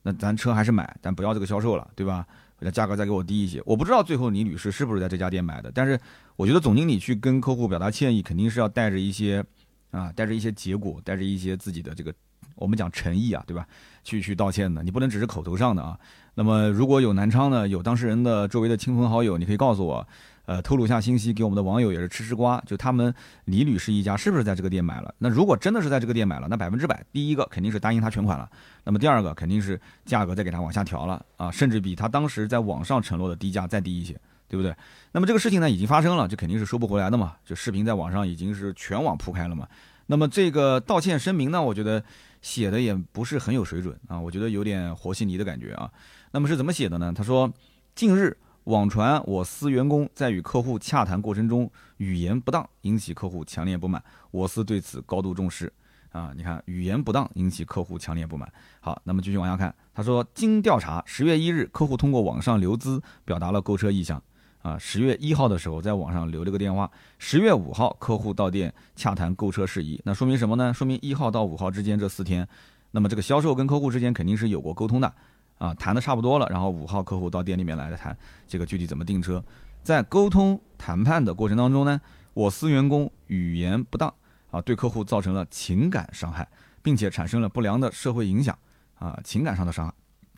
[0.03, 2.25] 那咱车还是买，但不要这个销售了，对吧？
[2.61, 3.63] 那价格再给我低一些。
[3.65, 5.99] 我不知道最后李女士是不是在这家店买的，但是
[6.37, 9.45] 我觉得总经理去跟客户表达歉意，肯定是要带着一些，
[9.91, 12.15] 啊，带着一些结果，带着一些自己的这个，
[12.55, 13.67] 我们讲诚意啊，对吧？
[14.05, 15.99] 去去道歉的，你不能只是口头上的啊。
[16.35, 20.07] 那么如果有南昌的，有当事人的周围的亲朋好友，你可以告诉我。
[20.49, 25.15] 呃，透露一下信息给我们的网友也是吃吃瓜，就他们李女士一家是不是在这个店买了？
[25.19, 28.49] 那如果真的是在这个店买了，那百分之百，第一个肯定是答应他全款了，
[28.83, 34.75] 那么第二个肯定是价格再给他往下调了啊，甚至比他当时在网上承诺的低价再低一些，对不对？
[35.13, 39.69] 那么这个事情呢已经发生了，这肯定是收不回来的嘛，就视频在网上已经是全网铺开了嘛。
[40.07, 42.03] 那么这个道歉声明呢，我觉得
[42.41, 45.91] 写的也不是很有水准啊，我觉得有点和稀泥的感觉啊。
[46.31, 47.13] 那么是怎么写的呢？
[47.15, 47.53] 他说
[47.95, 48.35] 近日。
[48.69, 55.73] 网传我司员工在与客户洽谈过程中语言不当，引起客户强烈不满，我司对此高度重视。
[56.11, 58.51] 啊，你看语言不当引起客户强烈不满。
[58.81, 64.23] 好，那么继续往下看，他说经调查，十月一日客户通过网上留资表达了购车意向。
[64.61, 69.99] 啊，十月一号的时候在网上留了个电话，十月五号客户到店洽谈购车事宜。
[70.05, 70.75] 那说明什么呢？
[70.75, 72.47] 说明一号到五号之间这四天，
[72.91, 75.11] 那么这个销售跟客户之间肯定是有过沟通的。
[75.59, 78.17] 啊，谈的差不多了，然后五号客户到店里面来谈
[78.47, 79.45] 这个具体怎么订车，
[79.83, 82.01] 在沟通谈判的过程当中呢，
[82.33, 84.13] 我司员工语言不当
[84.51, 86.49] 啊，对客户造成了情感伤害，
[86.83, 88.57] 并且产生了不良的社会影响
[88.99, 89.93] 啊，情感上的伤害。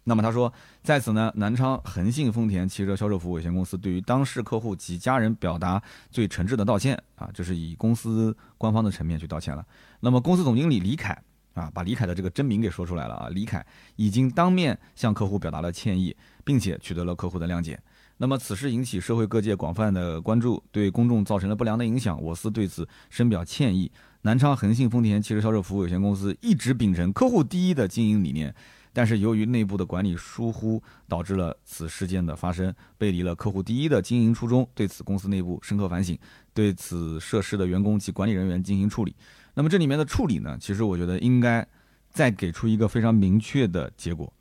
[0.05, 0.51] 那么他说，
[0.83, 5.81] 在此呢，南昌恒信丰田汽车销售服务有限公司对于当事客户及家人表达
[6.11, 9.65] 最诚挚的道歉啊，这是以公司官方的层面去道歉了。
[10.01, 11.23] 那么公司总经理李凯。
[11.55, 13.29] 啊，把李凯的这个真名给说出来了啊！
[13.31, 13.65] 李凯
[13.97, 17.81] 已经当面向客户表达了歉意，并且取得了客户的谅解。
[18.19, 23.91] 那么此事引起社会各界广泛的关注，对公众造成了不良的影响，我司对此深表歉意。
[24.23, 28.55] 南昌恒信丰田汽车销售服务有限公司一直秉承客户第一的经营理念，
[28.93, 34.69] 但是由于内部的管理疏忽，导致了此事件的发生，背离了客户第一的经营初衷。
[34.75, 36.19] 对此，公司内部深刻反省，
[36.53, 39.17] 对此涉事的员工及管理人员进行处理。
[39.55, 40.57] 那么这里面的处理呢？
[40.61, 41.67] 其实我觉得应该
[42.11, 44.33] 再给出一个非常明确的结果。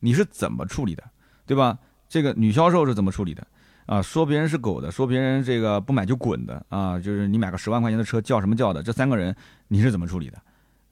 [0.00, 1.02] 你是怎么处理的，
[1.46, 1.78] 对吧？
[2.08, 3.46] 这个女销售是怎么处理的？
[3.86, 8.82] 啊，说别人是狗的，说别人这个不买就滚的啊，就是你买个十万块钱的车叫什么叫的？
[8.82, 9.34] 这三个人
[9.68, 10.40] 你是怎么处理的？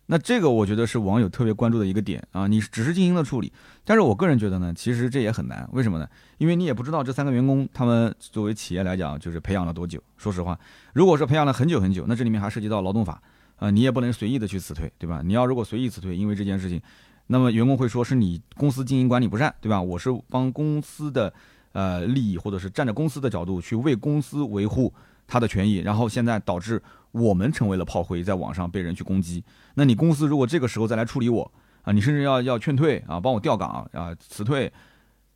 [0.07, 3.51] 那这个我觉得是网友特别关注的一个点啊，你只是进行了处理，
[3.85, 6.07] 但是我个人觉得呢，其实这也很难，为什么呢？
[6.37, 10.03] 因为你也不知道这三个员工他们作为企业来讲，就是培养了多久。
[10.19, 10.59] 说实话，
[10.93, 13.23] 如果说培养了很久很久，那这里面还涉及到劳动法
[13.63, 15.23] 啊，你也不能随意的去辞退，对吧？
[15.25, 16.83] 你要如果随意辞退，因为这件事情，
[17.29, 19.81] 那么员工会说是你公司经营管理不善，对吧？
[19.81, 21.33] 我是帮公司的
[21.73, 24.93] 呃利益，或者是站在公司的角度去为公司维护
[25.27, 26.83] 他的权益，然后现在导致。
[27.13, 29.45] 我们成为了炮灰，在网上被人去攻击。
[29.75, 34.73] 那你公司如果这个时候再来处理我啊，你甚至要要劝退啊，帮我调岗啊，辞退，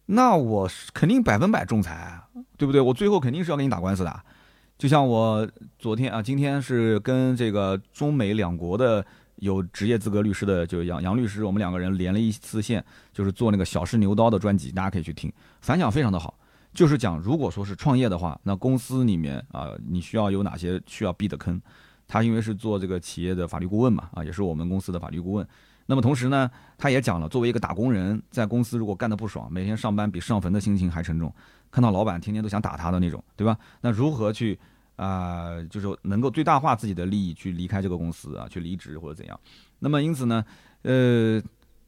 [0.07, 2.19] 那我肯定百分百仲裁，
[2.57, 2.81] 对不对？
[2.81, 4.23] 我最后肯定是要跟你打官司的。
[4.79, 9.05] 就像我昨天啊，今天是跟这个中美两国的
[9.37, 16.39] 有职业资格律师的，就杨杨律师，我们两个人连了一次线，就是做那个小试牛刀的专辑，大家可以去听，反响非常的好。
[16.75, 21.59] 就是讲，如果说是创业的话，那公司里面啊，你需要有哪些需要避的坑？
[22.07, 25.49] 他因为是做这个企业的法律顾问嘛，啊，也是我们公司的法律顾问。
[25.87, 31.33] 那么同时呢，他也讲了，作为一个打工人，在公司如果干得不爽，每天上班比上坟的心情还沉重，
[31.70, 33.59] 看到老板天天都想打他的那种，对吧？
[33.81, 34.59] 那如何去
[34.96, 39.38] 啊，就是能够最大化自己的利益去离开这个公司啊，去离职或者怎样？
[39.79, 40.44] 那么因此呢，
[40.83, 41.42] 呃，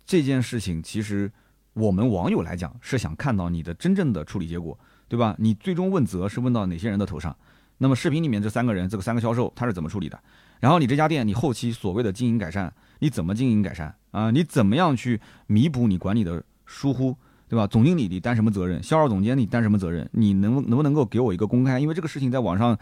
[0.06, 1.30] 这件事情其实。
[1.74, 5.36] 我们网友来讲是想看到你的真正的处理结果，对吧？
[5.38, 7.36] 你最终问责是问到哪些人的头上？
[7.76, 10.20] 那么视频里面这三个人，这个三个销售他是怎么处理的？
[10.58, 14.28] 然后你这家店，你后期所谓的经营改善，你怎么经营改善啊？
[14.32, 17.16] 你怎么样去弥补你管理的疏忽，
[17.48, 17.66] 对吧？
[17.66, 18.82] 总经理你担什么责任？
[18.82, 20.08] 销售总监你担什么责任？
[20.12, 21.80] 你能能不能够给我一个公开？
[21.80, 22.78] 因为这个事情在网上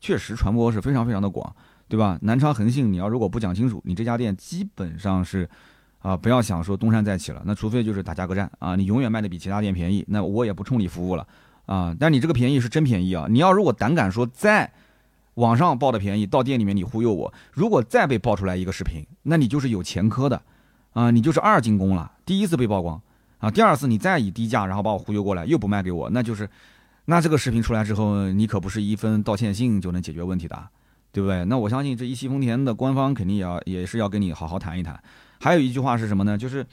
[0.00, 1.54] 确实传播是非常非常的广，
[1.88, 2.18] 对吧？
[2.22, 5.48] 南昌恒信，你要如果不讲清楚，你这家店基本上是。
[6.02, 11.24] 啊，不要想说东山再起了，那除非就是打价格战啊，你永远卖的比其他店便宜，那我也不冲你服务了
[11.64, 11.94] 啊。
[11.96, 14.72] 但你这个便宜是真便宜啊，你要如果胆敢说在
[15.34, 20.42] 网上报的便宜，到店里面你忽悠我，如果再被爆出来一个视频，那你就是有前科的
[20.92, 22.10] 啊，你就是二进宫了。
[22.26, 23.00] 第一次被曝光
[23.42, 26.48] 啊，第二次你再以低价然后把我忽悠过来，又不卖给我，那就是，
[27.06, 30.68] 那这个视频出来之后，你可不是一封道歉信就能解决问题的，
[31.10, 31.44] 对不对？
[31.46, 35.02] 那我相信这一汽丰田的官方肯定也要也是要跟你好好谈一谈。
[35.40, 36.38] 还有一句话是什么呢？
[36.38, 36.64] 就是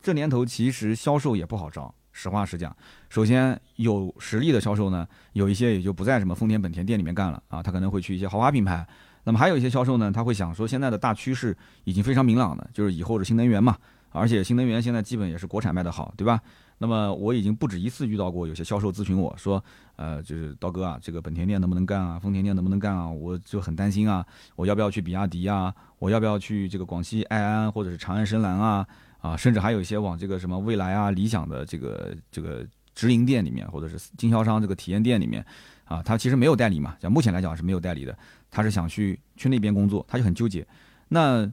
[0.00, 1.92] 这年头其实销售也不好招。
[2.12, 2.76] 实话实讲，
[3.08, 8.86] 首先有实力的销售呢，有一些也就不在什么丰田、本田店里面干了啊，他可能会去一些豪华品牌。
[9.24, 13.76] 那么还有一些销售呢，他会想说，现在的大趋势已经非常明朗了，就是以后是新能源嘛，
[14.12, 16.40] 而且新能源现在基本也是国产卖的好，对吧？
[16.78, 19.62] 那么我已经不止一次遇到过有些销售咨询我说，
[19.94, 22.18] 呃，就是刀哥啊，这个本田店能不能干啊？
[22.18, 23.08] 丰田店能不能干啊？
[23.08, 25.72] 我就很担心啊，我要不要去比亚迪啊？
[26.00, 28.86] 我要不要去这个广汽埃安或者是长安深蓝啊？
[29.20, 35.44] 啊，甚至还有一些往这个什么蔚来啊、理想的这个这个直营店里面，或者是经销商这个体验店里面，
[35.84, 38.18] 啊，他其实没有代理嘛，像目前来讲是没有代理的，
[38.50, 40.66] 他是想去去那边工作，他就很纠结。
[41.08, 41.48] 那。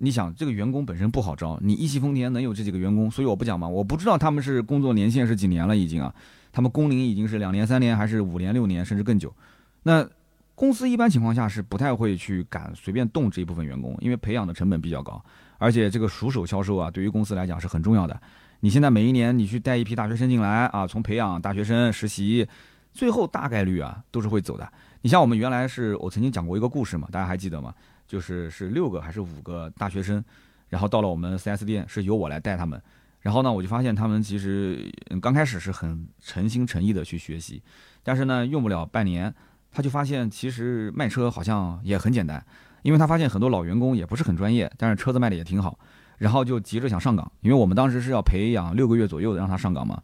[0.00, 6.14] 你想这个员工本身不好招，你一汽丰田能有这几个员工，所以我不讲嘛，我不知道他们是工作年限是几年了已经啊，
[6.52, 9.34] 他们工龄已经是两年、三年还是五年、六年甚至更久。
[9.82, 10.08] 那
[10.54, 15.22] 公司一般情况下是不太会去敢随便动这一部分员工，因为培养的成本比较高，
[15.58, 18.20] 而且这个熟手销售啊，对于公司来讲是很重要的。
[18.60, 22.46] 你现在每一年你去带一批大学生进来啊，从培养大学生实习，
[22.92, 24.68] 最后大概率啊都是会走的。
[25.02, 27.72] 你像我们原来是我曾经讲过一个故事嘛，大家还记得吗？
[28.08, 30.24] 就是是六个还是五个大学生，
[30.68, 32.82] 然后到了我们 4S 店，是由我来带他们。
[33.20, 34.90] 然后呢，我就发现他们其实
[35.20, 37.62] 刚开始是很诚心诚意的去学习，
[38.02, 39.32] 但是呢，用不了半年，
[39.70, 42.42] 他就发现其实卖车好像也很简单，
[42.82, 45.78] 因为他发现很多老员工也不是很专业，但是车子卖的也挺好，
[46.16, 50.00] 然后就急着想上岗，因为我们当时是要培养六个月左右的让他上岗嘛，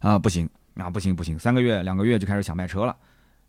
[0.00, 2.94] 啊不行，啊不行不行，三个月两个月就开始想卖车了。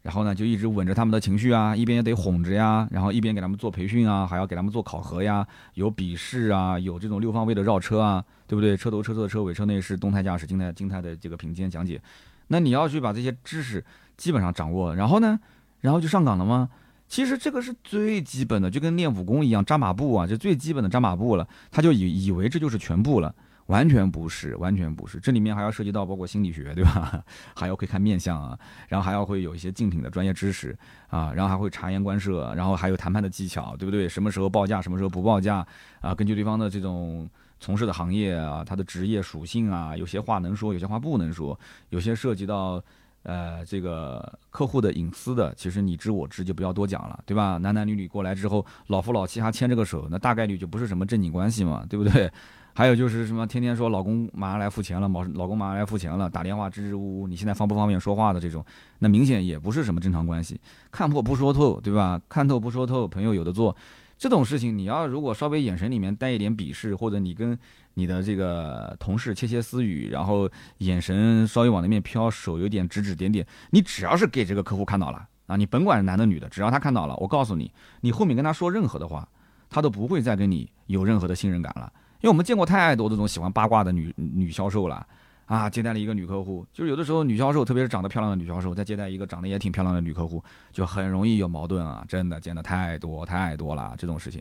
[0.01, 8.77] 然后呢，就一直稳着他们的情绪啊，一边也得哄着呀，然后一边给他们做培训啊，还要给他们做考核呀，有笔试啊，有这种六方位的绕车啊，对不对？
[8.77, 12.01] 车头、车侧、车尾、车内饰、动态驾驶、静态、静态的这个品鉴讲解，
[12.47, 13.83] 那你要去把这些知识
[14.15, 15.37] 基本上掌握，然后呢，
[15.81, 16.69] 然后就上岗了吗？
[17.09, 23.33] 其实这个是最基本的，就跟练武功一样，扎马步啊，就最基本的扎马步了，他就以以为这就是全部了。
[23.69, 27.23] 完全不是，完全不是，这里面还要涉及到包括心理学，对吧？
[27.55, 30.75] 还要会看面相啊，然后还要会有一些竞品的专业知识
[31.07, 34.09] 啊，然后还会察言观色，然后还有谈判的技巧，对不对？
[34.09, 35.65] 什么时候报价，什么时候不报价
[36.01, 36.15] 啊？
[36.15, 37.29] 根据对方的这种
[37.59, 41.57] 从事的行业啊，他的职业属性啊，有些话能说，有些话不能说，
[41.89, 42.83] 有些涉及到
[43.21, 47.57] 呃这个客户的隐私的，其实你知我知就不要多讲了，对吧？
[47.57, 52.31] 男男女女过来之后，老夫老妻还牵着个手，那大概率就不是什么正经关系嘛，对不对？
[52.79, 58.63] 还有就是什么天天说老公马上来付钱了，老老公马上来付钱了，打电话支支吾吾，你现在方不方便说话的这种，
[58.99, 60.57] 那明显也不是什么正常关系，
[60.89, 62.21] 看破不说透，对吧？
[62.29, 63.75] 看透不说透，朋友有的做。
[64.17, 67.59] 这种事情，你要如果稍微眼神里面带一点鄙视，或者你跟
[67.95, 79.27] 你的这个同事窃窃私语，然后眼神稍微往那边飘，手有点指指点点，你只要是给这个客户看到了啊，你甭管男的女的，只要他看到了，我告诉你，你后面跟他说任何的话，
[79.69, 85.05] 他都不会再跟你有任何的信任感了，因为我们见过太多这种喜欢八卦的女女销售了。
[85.45, 92.05] 啊，接待了一个女客户，就是有的时候女销售，特别是长得漂亮的女销售，在接待一个长得也挺漂亮的女客户，就很容易有矛盾啊！
[92.07, 94.39] 真的见的太多太多了这种事情。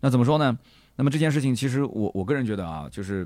[0.00, 0.58] 那怎么说呢？
[0.96, 3.24] 那么这件事情，其实我我个人觉得啊，就是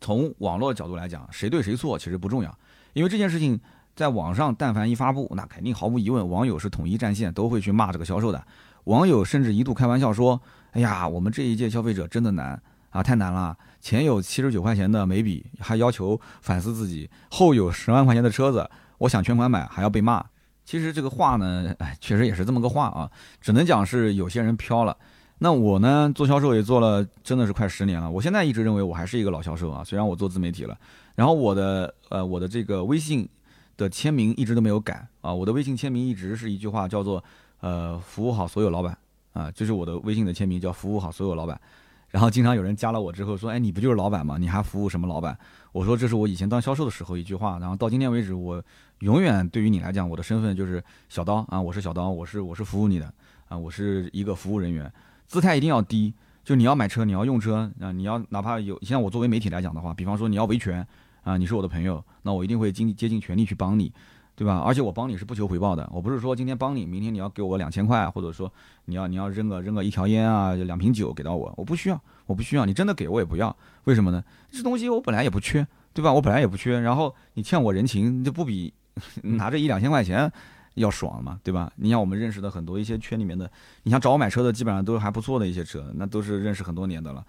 [0.00, 2.52] 从网络角度来讲，谁对谁错其实不重要，
[2.94, 3.56] 因为这件事情
[3.94, 8.44] 在网上但凡一发布，那肯定毫无疑问，网友是统一战线，都会去骂这个销售的。
[8.86, 13.56] 网友甚至一度开玩笑说：“哎呀，我们这一届消费者真的难。”啊，太难了！
[13.80, 20.24] 前有七十九块钱的眉笔，还要求反思自己；后有十万块钱的车子，我想全款买还要被骂。
[20.64, 24.96] 其实这个话呢，哎，确实也是这么个话啊，只能讲是有些人飘了。
[25.38, 28.10] 那我呢，做销售也做了，真的是快十年了。
[28.10, 30.76] 我现在一直认为我还是一个老销售啊，虽然我做自媒体了。
[31.14, 33.28] 然后我的呃，我的这个微信
[33.76, 37.22] 的签名一直都没有改啊，我的微信签名一直是一句话，叫做
[37.60, 38.96] 呃，服务好所有老板
[39.32, 41.60] 啊，就是我的微信的签名叫服务好所有老板。
[42.10, 44.36] 然后经常有人加了我之后说：“哎，你不就是老板吗？
[44.38, 45.38] 你还服务什么老板？”
[45.72, 48.62] 我说：“这是我以前当销售的时候一句话。”然后到今天为止，我
[48.98, 53.12] 永远对于你来讲，我的身份就是小刀啊，我是小刀，我是我是服务你的
[53.48, 54.92] 啊，我是一个服务人员，
[55.26, 56.12] 姿态一定要低。
[56.42, 60.84] 就你要买车，你要用车啊，你要哪怕有像我作为媒体来讲的话，比方说你要维权
[61.22, 63.92] 啊，你是我的朋友，那我一定会尽竭尽全力去帮你。
[64.40, 64.56] 对吧？
[64.64, 68.50] 而且我帮你是不求回报的，我不是说今天帮你，明天你要给我两千块，或者说
[68.86, 74.24] 你要你要扔个扔个一条烟啊，两瓶酒给到我，我不需要，我不需要，你真的给我也不要，为什么呢？
[74.50, 76.10] 这东西我本来也不缺，对吧？
[76.10, 78.72] 我本来也不缺，然后你欠我人情，就不比
[79.24, 80.32] 拿着一两千块钱
[80.76, 81.70] 要爽嘛，对吧？
[81.76, 87.22] 你像我们认识的很多一些圈里面的，你像找我买车的，基本上都是还不错的一些车，那都是认识很多年的了，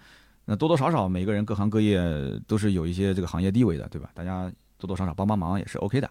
[0.45, 1.99] 那多多少少每个人各行各业
[2.47, 4.09] 都是有一些这个行业地位的，对吧？
[4.13, 6.09] 大家多多少少帮帮忙也是 OK 的。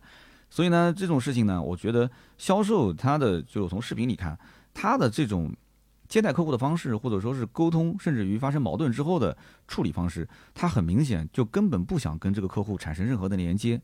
[0.50, 4.36] 所以呢，这种事情呢，我觉得销售他的就从视频里看，
[4.74, 5.50] 他的这种
[6.08, 9.36] 接待客户的方式，或者说是沟通，甚至于发生矛盾之后的
[9.68, 13.80] 处理方式，他很明显就根本不想跟这个客户产生任何的连接，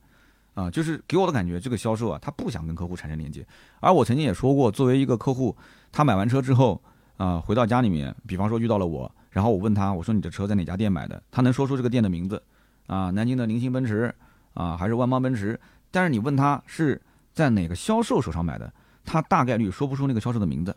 [0.55, 3.47] 啊，就是给我的感觉，这个销售啊，他不想跟客户产生连接。
[3.79, 5.57] 而我曾经也说过，作为一个客户，
[5.93, 6.83] 他买完车之后，
[7.17, 11.23] 啊，回到家里面，比方说遇到了我，然后我问他，我说你的车在哪家店买的？
[11.31, 12.43] 他能说出这个店的名字，
[12.89, 14.13] 啊，南京的菱形奔驰，
[14.55, 15.61] 啊，还是万邦奔驰？
[15.97, 17.01] 但是你问他是
[17.33, 18.71] 在哪个销售手上买的，
[19.03, 20.77] 他大概率说不出那个销售的名字，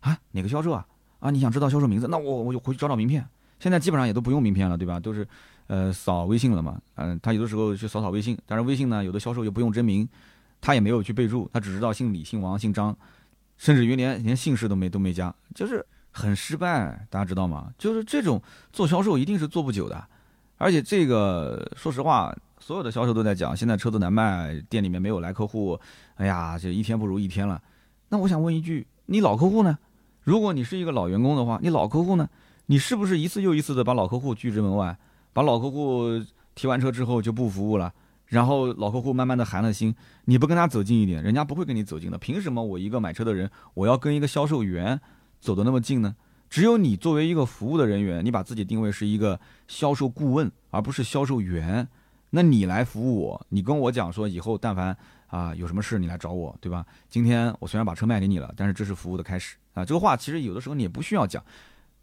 [0.00, 0.84] 啊，哪个销售啊？
[1.20, 2.08] 啊，你想知道销售名字？
[2.10, 3.24] 那我我就回去找找名片。
[3.60, 4.98] 现在基本上也都不用名片了，对吧？
[4.98, 5.24] 都是，
[5.68, 6.76] 呃，扫微信了嘛。
[6.96, 10.08] 嗯，他有的时候去扫扫微信，但是微信呢，有的销售又不用真名，
[10.60, 12.96] 他也没有去备注，他只知道姓李、姓王、姓张，
[13.58, 17.06] 甚至于连连姓氏都没都没加，就是很失败。
[17.08, 17.72] 大家知道吗？
[17.78, 18.42] 就是这种
[18.72, 20.04] 做销售一定是做不久的，
[20.58, 22.36] 而且这个说实话。
[22.60, 25.78] 所有的销售都在讲，现在车子难卖，店里面没有来客户，
[26.16, 27.62] 哎呀，这一天不如一天了。
[28.10, 29.78] 那我想问一句，你老客户呢？
[30.22, 32.28] 如果你是一个老员工的话，你老客户呢？
[32.66, 34.98] 你是不是一次又一次的把老客户拒之门外？
[35.32, 36.22] 把老客户
[36.54, 37.94] 提完车之后就不服务了，
[38.26, 39.94] 然后老客户慢慢的寒了心，
[40.24, 42.18] 你不跟他走近一点，人家不会跟你走近的。
[42.18, 45.00] 凭什么我一个买车的人，我要跟一个销售员
[45.40, 46.14] 走得那么近呢？
[46.48, 51.86] 只有你作为一个服务的人员，你把自己定位是一个销售顾问，而不是销售员。
[52.30, 54.96] 那你来服务我，你跟我讲说以后但凡
[55.28, 56.84] 啊有什么事你来找我，对吧？
[57.08, 59.84] 今天我虽然把车卖给你了，但是这是服务的开始啊。
[59.84, 61.42] 这个话其实有的时候你也不需要讲。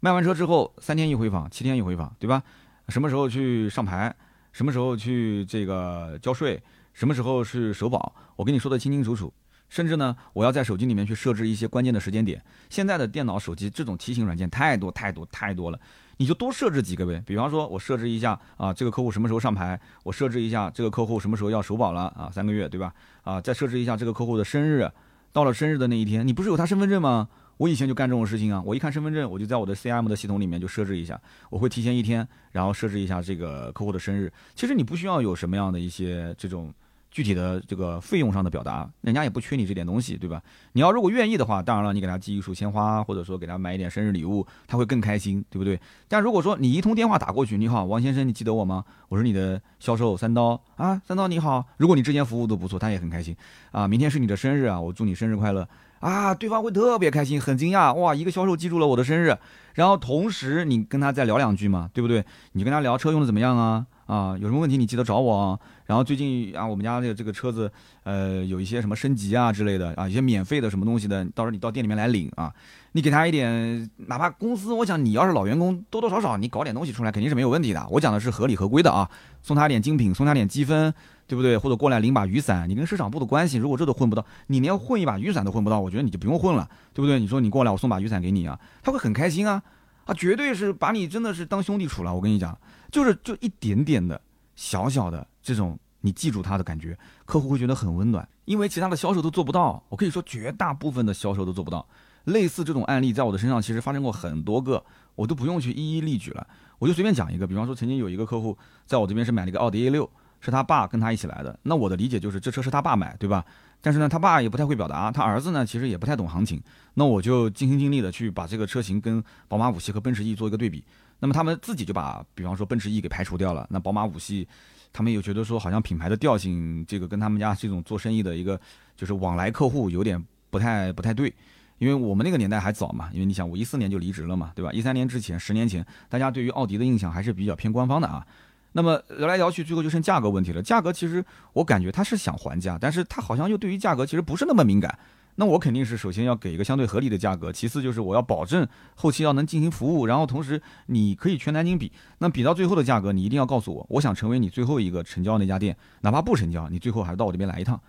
[0.00, 2.42] 卖完车之后三天一回访，七天一回访，对吧？
[2.88, 4.14] 什么时候去上牌？
[4.52, 6.62] 什么时候去这个交税？
[6.92, 8.14] 什么时候是首保？
[8.36, 9.32] 我跟你说的清清楚楚。
[9.68, 12.42] 甚至呢，我要在手机里面去设置一些关键的时间点。
[12.70, 15.80] 现在的电脑、手机这种提醒软件太多太多太多了。
[16.18, 19.78] 你就多设置几个呗，比方说，我设置一下啊，这个客户什么时候上牌？
[20.02, 22.30] 我设置一下这个客户什么时候要首保了啊？
[22.32, 22.90] 三个月，对吧？
[23.22, 24.90] 啊，再设置一下这个客户的生日，
[25.30, 27.28] 到了生日的那一天，你不是有他身份证吗？
[27.58, 34.32] 我以前就干这种事情啊，我一看身份证，我就在我的 CM 的系统里面就设置一下，我会提前一天，然后设置一下这个客户的生日。
[34.54, 36.72] 其实你不需要有什么样的一些这种。
[37.16, 40.42] 具体的这个费用上的表达，人家也不缺你这点东西，对吧？
[40.72, 45.80] 你要如果愿意的话，当然了，你给他寄一束鲜花，或者说给他买一点生日礼物，他会更开心，对不对？
[46.08, 48.84] 但如果说你一通电话打过去，你好，王先生，你记得我吗？
[49.08, 51.64] 我是你的销售三刀啊，三刀你好。
[51.78, 53.34] 如果你之前服务都不错，他也很开心
[53.72, 53.88] 啊。
[53.88, 55.66] 明天是你的生日啊，我祝你生日快乐
[56.00, 59.34] 啊，对方会特别开心，很惊讶哇，一个销售记住了我的生日，
[59.72, 62.22] 然后同时你跟他再聊两句嘛，对不对？
[62.52, 63.86] 你跟他聊车用的怎么样啊？
[64.06, 65.58] 啊，有什么问题你记得找我啊。
[65.84, 67.70] 然后最近啊，我们家这个这个车子，
[68.02, 72.52] 呃，有一些什么升级啊之类的啊，一些免费的什么东西的，到时候你到店里面来领啊。
[72.92, 77.86] 你给他一点，哪怕公司，我想你要是老员工，多多少少你搞点东西出来肯定是没有问题的。
[77.90, 79.06] 我讲的是合理合规的啊，
[79.42, 80.94] 送他点精品，送他点积分，
[81.26, 81.58] 对不对？
[81.58, 87.20] 或者过来领把雨伞，你跟市场部的关系，如果这都混不到，你连混一把雨伞都混不到，我觉得你就不用混了，对不对？
[87.20, 89.62] 你说你过来，我送把雨伞给你啊，他会很开心啊，
[90.06, 92.14] 啊，绝对是把你真的是当兄弟处了。
[92.14, 92.56] 我跟你讲，
[92.90, 94.20] 就是就一点点的
[94.54, 95.78] 小小的这种。
[96.02, 99.82] 你记住他的感觉，客户会觉得很温暖，因为其他的销售都做不到。
[99.88, 101.84] 我可以说，绝大部分的销售都做不到。
[102.26, 104.84] 类似这种案例，在我的身上其实发生过很多个，
[105.16, 106.46] 我都不用去一一例举了，
[106.78, 107.44] 我就随便讲一个。
[107.44, 110.08] 比方说，曾经有一个客户在我这边是买了一个奥迪 A 六，
[110.40, 111.58] 是他爸跟他一起来的。
[111.64, 113.44] 那我的理解就是，这车是他爸买，对吧？
[113.80, 116.62] 但是呢，他爸也不太会表达，他儿子呢其实也不太懂行情。
[116.94, 120.84] 那我就尽心尽力的去把这个车型跟宝马五系和奔驰 E 做一个对比。
[121.18, 124.46] 那么他们自己就把，比方说奔驰 E 给排除掉了，那宝马五系。
[124.92, 128.58] 他们又觉得说，好像品牌的调性，这个跟他们家这种做生意的一个
[128.96, 131.30] 就是往来客户有点不太不太对，
[131.76, 134.72] 因为我们那个年代还早嘛，因为你想我一四年就离职了嘛，对吧？
[134.72, 138.26] 一三年之前，十年前，大家对于奥迪的印象还是比较偏官方的啊。
[138.72, 140.62] 那么聊来聊去，最后就剩价格问题了。
[140.62, 144.98] 价格其实我感觉他是想还价，但是他好像又对于价格其实不是那么敏感。
[145.36, 157.80] 那我肯定是首先要给一个相对合理的价格，其次就是我要保证后期要能进行服务，然后同时你可以全南京比，那比到最后的价格，你一定要告诉我，我想成为你最后一个成交那家店，哪怕不成交，你最后还是到我这边来一趟，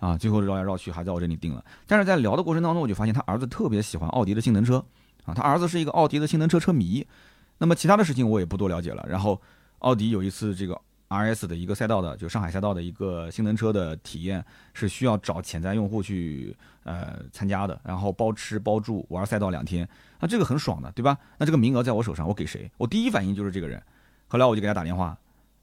[0.00, 1.64] 啊，最后绕来绕去还在我这里定了。
[1.86, 4.84] 但是在聊的过程当中，我就发现他儿子特别喜欢奥迪的性能车，
[5.24, 7.06] 啊，他儿子是一个奥迪的性能车车迷，
[7.58, 9.06] 那么其他的事情我也不多了解了。
[9.08, 9.40] 然后
[9.78, 10.80] 奥迪有一次这个。
[11.08, 19.88] R S 的一个赛道的，就上海赛道的一个性能车的体验，是需要找潜在用户去呃参加的，然后包吃包住玩赛道两天，
[20.18, 21.16] 那这个很爽的，对吧？
[21.38, 22.70] 那这个名额在我手上，我给谁？
[22.76, 23.82] 我第一反应就是这个人。
[24.28, 25.16] 后来我就给他打电话，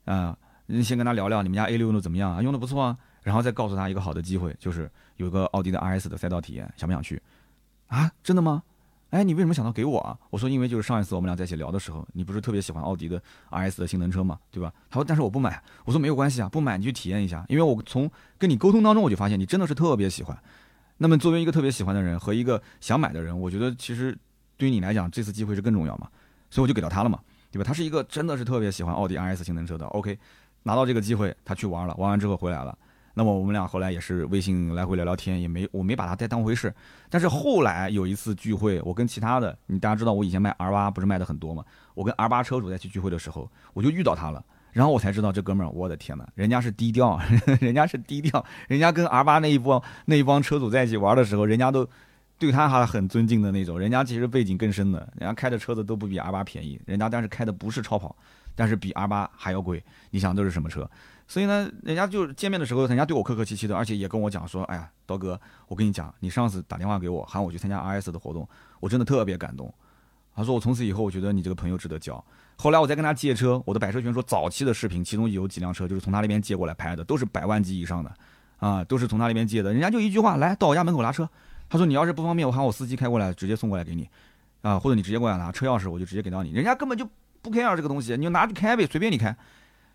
[0.05, 0.37] 啊，
[0.83, 2.41] 先跟他聊聊你们家 A 六用的怎么样啊？
[2.41, 7.21] 用的不错啊，然后再告诉他一个好的机会，就是有个奥迪的 R S 的赛道体验，想不想去？
[7.87, 8.63] 啊，真的吗？
[9.13, 10.17] 哎，你为什么想到给我啊？
[10.31, 13.21] 我说，因为就是上一次我们俩在一起聊的时候，你不是特别喜欢奥迪的
[13.51, 14.73] RS 的性能车嘛，对吧？
[14.89, 15.61] 他说，但是我不买。
[15.85, 20.35] 我说没有关系啊，不买你去体验一下，因为我从跟你沟通当中我就发现你真的是特别喜欢。
[20.97, 24.17] 那么作为一个特别喜欢的人和一个想买的人，我觉得其实
[24.57, 26.09] 对于你来讲这次机会是更重要嘛，
[26.49, 27.19] 所以我就给到他了嘛，
[27.51, 27.63] 对吧？
[27.63, 29.85] 他是一个真的是特别喜欢奥迪 RS 性能车的。
[29.89, 30.17] OK，
[30.63, 32.75] 拿到这个机会，他去玩了，玩完之后回来了。
[33.15, 36.73] 那么我们俩后来也是微信来回聊聊天，也没我没把他太当回事。
[37.09, 41.63] 但是后来有一次聚会，我跟其他的，你大家知道我以前卖 R 八不是卖的很多吗？
[41.93, 47.19] 我跟 R 八车主在去聚会的时候，我就遇到他了，然后我才知道这哥们儿，我的天呐，人家是低调，
[47.61, 51.87] 人家是低调，人家跟 R 八那一帮那一帮车主在一起玩的时候，人家都
[52.39, 58.15] 对他还很尊敬的那种，人家其实背景更深的，人家开的车子都不比 R 八便宜，人家但是开的不是超跑，
[58.55, 60.89] 但是比 R 八还要贵，你想都是什么车？
[61.27, 68.47] 所以呢，人家就见面的时候，人家对我客客气气的，而且也跟我讲说：“哎呀，刀哥，我跟你讲，你上次打电话给我喊我去参加 RS 的活动，
[68.79, 69.73] 我真的特别感动。”
[70.35, 72.23] 他说：“我从此以后，我觉得你这个朋友值得交。”
[72.57, 78.11] 后来我再跟他借车，我的百车全说早期的视频，其中有几辆车就是从他那边借过来拍的，都是百万级以上的，
[78.57, 79.71] 啊，都是从他那边借的。
[79.71, 81.29] 人家就一句话：“来到我家门口拿车。”
[81.69, 84.07] 他说：“你要是不方便，我喊我司机开过来，直接送过来给你，
[84.61, 87.07] 啊，或者你直接过来拿车钥匙，我就直接给到你。”人家根本就
[87.41, 89.35] 不 care 这个东西，你就拿去开呗，随便你开。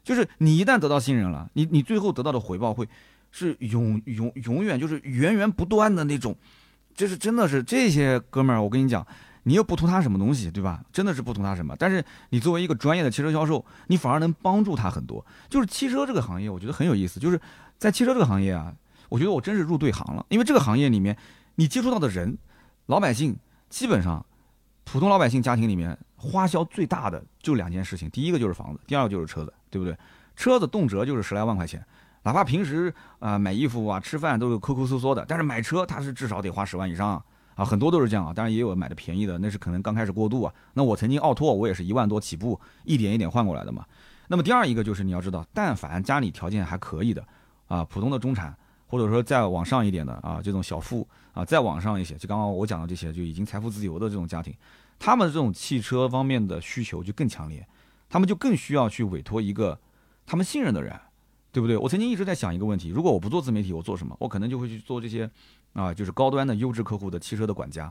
[0.09, 2.89] 就是你一旦得到信任了，你你最后得到的回报会
[3.31, 6.35] 是永永永远就是源源不断的那种，
[6.95, 9.07] 就是真的是这些哥们儿，我跟你讲，
[9.43, 10.83] 你又不图他什么东西，对吧？
[10.91, 11.77] 真的是不图他什么。
[11.79, 15.23] 但是你作为一个专业的汽车销售，你反而能帮助他很多。
[15.51, 17.21] 就是汽车这个行业，我觉得很有意思。
[17.21, 17.39] 就是
[17.77, 18.75] 在汽车这个行业啊，
[19.11, 20.25] 我觉得我真是入对行了。
[20.31, 21.15] 因为这个行业里面，
[21.57, 22.39] 你接触到的人，
[22.87, 23.37] 老百姓，
[23.69, 24.25] 基本上
[24.85, 29.53] 普通老百姓家庭里面花销最大的就两件事情，第一个就是房子，第二个就是车子。
[29.71, 29.97] 对不对？
[30.37, 31.85] 车子动辄就是十来万块钱，
[32.23, 37.23] 哪怕平时啊买衣服啊吃饭都是抠抠缩缩的，但是买车他是至少得花十万以上
[37.55, 38.33] 啊，很多都是这样啊。
[38.33, 40.55] 当然也有买的便宜的，那是可能刚开始过渡啊。
[40.75, 43.85] 那我曾经奥拓我也是一万多起步，一点一点换过来的嘛。
[44.29, 47.25] 那么第二一个就是你要知道，但凡家里条件还可以的
[47.67, 48.55] 啊，普通的中产
[48.87, 54.55] 或者说再往上一点的啊，这种小富啊，再往上一些，就刚刚我讲的这些就已经财富自由的这种家庭，
[54.99, 57.67] 他们这种汽车方面的需求就更强烈。
[58.09, 59.79] 他们就更需要去委托一个
[60.27, 60.99] 他们信任的人，
[61.53, 61.77] 对不对？
[61.77, 64.17] 我曾经一直在想一个问题：如果我不做自媒体，我做什么？
[64.21, 65.29] 我可能就会去做这些
[65.73, 67.85] 啊，就是高端的优质客户的汽车的管家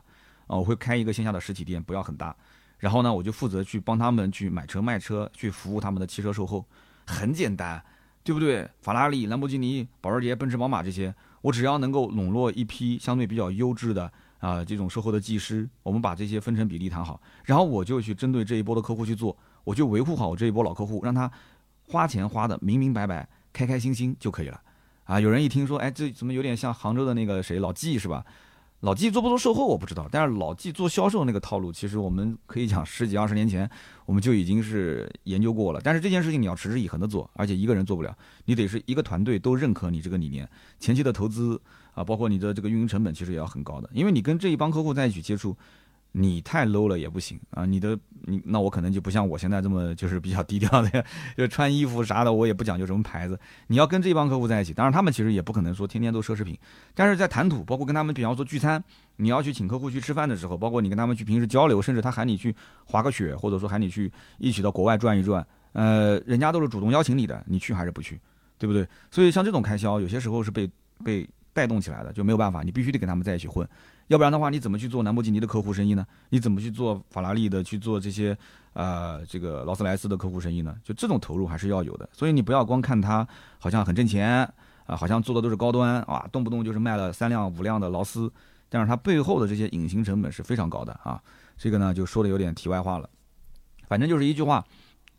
[0.48, 2.36] 啊，我会开一个线下的实体店，不要很大，
[2.78, 6.66] 然后呢，我就负责去帮他们去买车卖车，去服务他们的汽车售后，
[7.06, 7.84] 很简单，
[8.24, 8.70] 对不对？
[8.82, 19.36] 法拉利、兰博基尼、保时捷、奔驰、宝马这些，我只要能够笼络一批相对比较优质的啊这种售后的技师，我们把这些分成比例谈好，然后我就去针对这一波的客户去做，
[19.68, 21.30] 我就维护好我这一波老客户，让他
[21.90, 23.28] 花钱花的明明白白。
[23.52, 24.62] 开开心心就可以了，
[25.06, 25.20] 啊！
[25.20, 28.24] 有人一听说，哎，这怎么有点像杭州的那个谁老纪是吧？
[28.82, 33.68] 老纪做不做售后我不知道，但是老纪做销售那个套路，其实我们可以讲十几二十年前
[34.06, 35.82] 我们就已经是研究过了。
[35.84, 38.16] 但是这件事情你要持之以恒的做，而且一个人做不了，
[38.46, 40.48] 你得是一个团队都认可你这个理念，
[40.80, 41.60] 前期的投资
[41.96, 45.58] 啊，包括你的这个运营成本其实也要很高的，因为你跟这一帮客户在一起接触。
[46.20, 47.64] 你太 low 了也不行啊！
[47.64, 51.06] 你的你那我可能就不像我现在这么就是比较低调的，
[51.38, 53.40] 就穿衣服啥的我也不讲究什么牌子。
[53.68, 56.58] 你要跟这帮客户在一起，当然他们其实也不可能说天天都奢侈品，
[56.96, 58.84] 但是在谈吐，包括跟他们比方说聚餐，
[59.18, 62.56] 你要去请客户去吃饭的时候，包括你跟他们去平时交流，甚至他喊你去
[62.86, 68.20] 滑个雪，或者说喊你去一起到国外转一转，呃，人家都是主动邀请你的，你去还是不去，
[68.58, 68.88] 对不对？
[69.12, 70.68] 所以像这种开销，有些时候是被
[71.04, 73.68] 被带动起来的，就没有办法，你必须得跟他们在一起混。
[74.10, 76.06] 要不然的话，你怎么去做兰博基尼的客户生意呢？
[76.30, 78.38] 你怎么去做法拉利的、去做这些，
[78.74, 80.78] 呃，这个劳斯莱斯的客户生意呢？
[80.84, 82.08] 就这种投入还是要有的。
[82.14, 83.28] 所以你不要光看它
[83.58, 84.48] 好像很挣钱
[84.86, 88.32] 啊，好像做的都是高端啊，动不动就是卖了三辆、五辆的劳斯，
[88.70, 91.20] 但是它背后的这些隐形成本是非常高的啊。
[91.58, 93.10] 这个呢，就说的有点题外话了。
[93.88, 94.64] 反正就是一句话，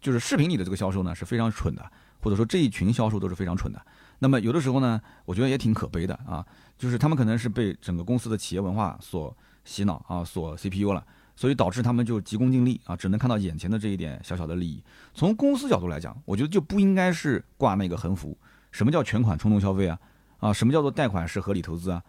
[0.01, 1.85] 就是视频里的这个销售呢是非常蠢的，
[2.23, 3.83] 或者说这一群销售都是非常蠢的。
[4.19, 6.45] 那么有的时候呢，我觉得也挺可悲的啊，
[6.77, 11.05] 就是他们可能是被整个公司的企业文化所洗脑啊，所 CPU 了，
[11.37, 14.83] 所以导致他们就急功近利啊，只能看到眼前的这一点小小的利益。
[15.15, 18.37] 从公司角度来讲，我觉得就不应该是挂那个横幅。
[18.73, 19.99] 什么叫全款冲动消费啊？
[20.39, 22.03] 啊，什么叫做贷款是合理投资啊？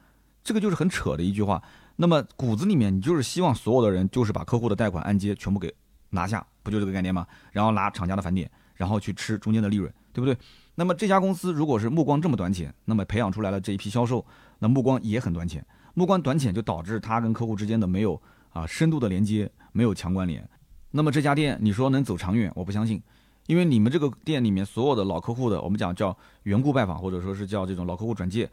[0.44, 1.62] 这个就是很扯的一句话。
[1.96, 5.74] 那么骨子里面，你就是希望所有的人就是把客户的贷款按揭全部给
[6.10, 7.28] 拿下，不就这个概念吗？
[7.52, 10.38] 然后拿厂家的返点，然后去吃中间的利润，对不对？
[10.80, 14.26] 那么这家公司如果是目光这么短浅，那么培养出来了这一批销售，
[14.60, 15.62] 那目光也很短浅，
[15.94, 18.20] 目光短浅就导致他跟客户之间的没有
[18.52, 20.50] 啊深度的连接，没有强关联。
[20.92, 23.04] 那么这家店你说能走长远，我不相信，
[23.48, 28.50] 因为你们这个店里面所有的老客户的，我们讲叫缘故拜访，或者说是叫这种老客户转介，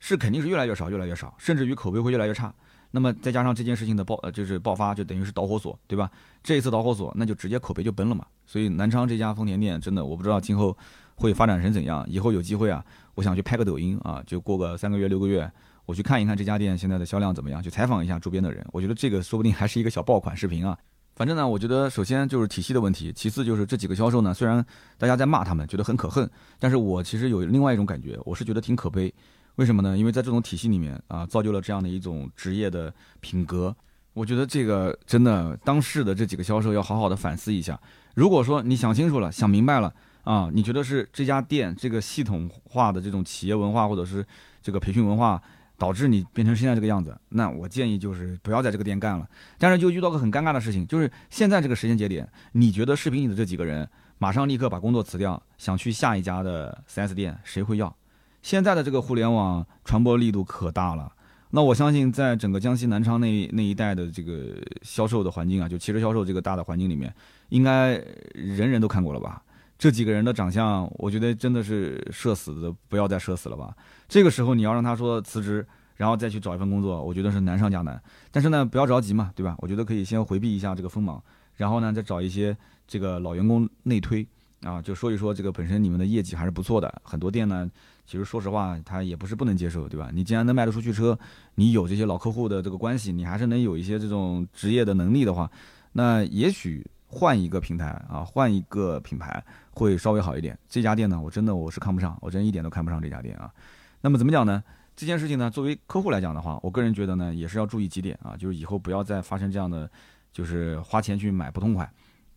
[0.00, 2.52] 是肯定是越来越少，越来越少，甚至于口碑会越来越差。
[2.90, 6.10] 那么再加上这件事情的爆，呃，就是爆发，就等于是导火索，对吧？
[6.42, 8.26] 这一次导火索，那就直接口碑就崩了嘛。
[8.46, 10.76] 所以南昌这家丰田店真的，我不知道今后。
[11.14, 12.04] 会发展成怎样？
[12.08, 12.84] 以后有机会啊，
[13.14, 15.50] 我想去拍个抖音啊，就过个三个月、六个月，
[15.86, 18.64] 我去看一看这家店现在的销量怎么样，去采访一下周边的人。
[18.72, 20.76] 我觉得这个说不定还是一个小爆款视频啊。
[21.14, 24.64] 反正呢，我觉得首先就是体系的问题，其次就是这几个销售呢，虽然
[24.96, 29.12] 大家在骂他们，觉得很可恨，但是我其实有另外一种感觉，我是觉得挺可悲。
[29.56, 29.98] 为什么呢？
[29.98, 33.76] 因为在这种体系里面啊，造就了这样的一种职业的品格。
[34.14, 37.78] 我觉得这个真的，当事的这几个销售要好好的反思一下。
[38.14, 39.92] 如果说你想清楚了，想明白了。
[40.24, 44.24] 啊，你觉得是这家店这个系统化的这种企业文化，或者是
[44.62, 45.42] 这个培训文化，
[45.76, 47.18] 导致你变成现在这个样子？
[47.30, 49.28] 那我建议就是不要在这个店干了。
[49.58, 57.94] 但是就遇到个很尴尬的事情，就是现在这个时间节点，你觉得视频里的这几个人马上立刻把工作辞掉，想去下一家的 4S 店，谁会要？
[58.42, 61.12] 现在的这个互联网传播力度可大了，
[61.50, 67.12] 那我相信在整个江西南昌那那一带的这个销售的环境啊，就汽车销售这个大的环境里面，
[67.48, 68.00] 应该
[68.34, 69.42] 人人都看过了吧？
[69.82, 73.74] 这几个人的长相，我觉得真的是社死的，不要再社死了吧。
[74.06, 75.66] 这个时候你要让他说辞职，
[75.96, 78.00] 然后再去找一份工作，我觉得是难上加难。
[78.30, 79.56] 但是呢，不要着急嘛，对吧？
[79.58, 81.20] 我觉得可以先回避一下这个锋芒，
[81.56, 82.56] 然后呢，再找一些
[82.86, 84.24] 这个老员工内推
[84.60, 87.02] 啊，就说一说这个本身你们的业绩还是不错的。
[87.02, 87.68] 很多店呢，
[88.06, 90.10] 其实说实话，他也不是不能接受，对吧？
[90.14, 91.18] 你既然能卖得出去车，
[91.56, 95.50] 你有这些老客户的这个关系，你还是能有一些这种职业的能力的话，
[95.90, 96.86] 那也许。
[97.14, 100.58] 换一个平台啊，换一个品牌会稍微好一点。
[100.66, 103.52] 这家店呢，我真的我是看不上，我真一点都看不上这家店啊。
[104.00, 104.64] 那么怎么讲呢？
[104.96, 109.88] 这件事情呢，作为客户来讲的话，我个人觉得呢，也是要注意几点啊，就是以后不要再发生这样的，
[110.32, 111.86] 就是花钱去买不痛快。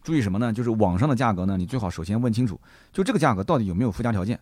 [0.03, 0.51] 注意什么呢？
[0.51, 2.59] 就是网上的价格呢，你最好首先问清楚，
[2.91, 4.37] 就这个价格到底有没有附加条件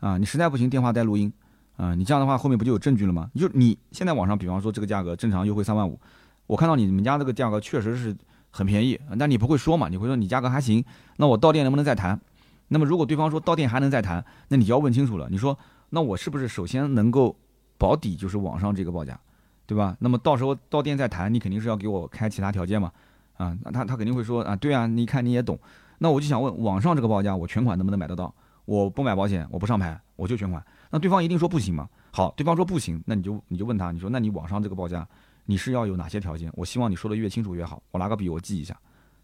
[0.00, 0.18] 啊？
[0.18, 1.32] 你实在不行，电话带录音
[1.78, 3.30] 啊，你这样的话后面不就有证据了吗？
[3.34, 5.98] 就你现在网上，比方说这个价格正常优惠三万五，
[6.46, 8.14] 我看到你们家这个价格确实是。
[8.50, 9.88] 很便宜，但你不会说嘛？
[9.88, 10.84] 你会说你价格还行，
[11.16, 12.20] 那我到店能不能再谈？
[12.68, 15.28] 那么如果对方说到店还能再谈，那你就要问清楚了。
[15.30, 15.58] 你说
[15.90, 17.34] 那我是不是首先能够
[17.78, 19.18] 保底，就是网上这个报价，
[19.66, 19.96] 对吧？
[20.00, 22.92] 那么到时候到店再谈，你肯定是要给我开其他条件嘛？
[23.36, 25.58] 啊，那他他肯定会说啊，对啊，你看你也懂。
[25.98, 28.34] 那我就想问，网上这个报价我全款能不能买得到？
[28.64, 30.62] 我不买保险，我不上牌，我就全款。
[30.90, 31.88] 那对方一定说不行嘛？
[32.12, 35.08] 好，对方说不行，那你就你就问他，你说那你网上这个报价，
[35.50, 36.52] 你是要有哪些条件？
[36.52, 38.78] 我希望你说的越清楚越好，我拿个笔我记一下，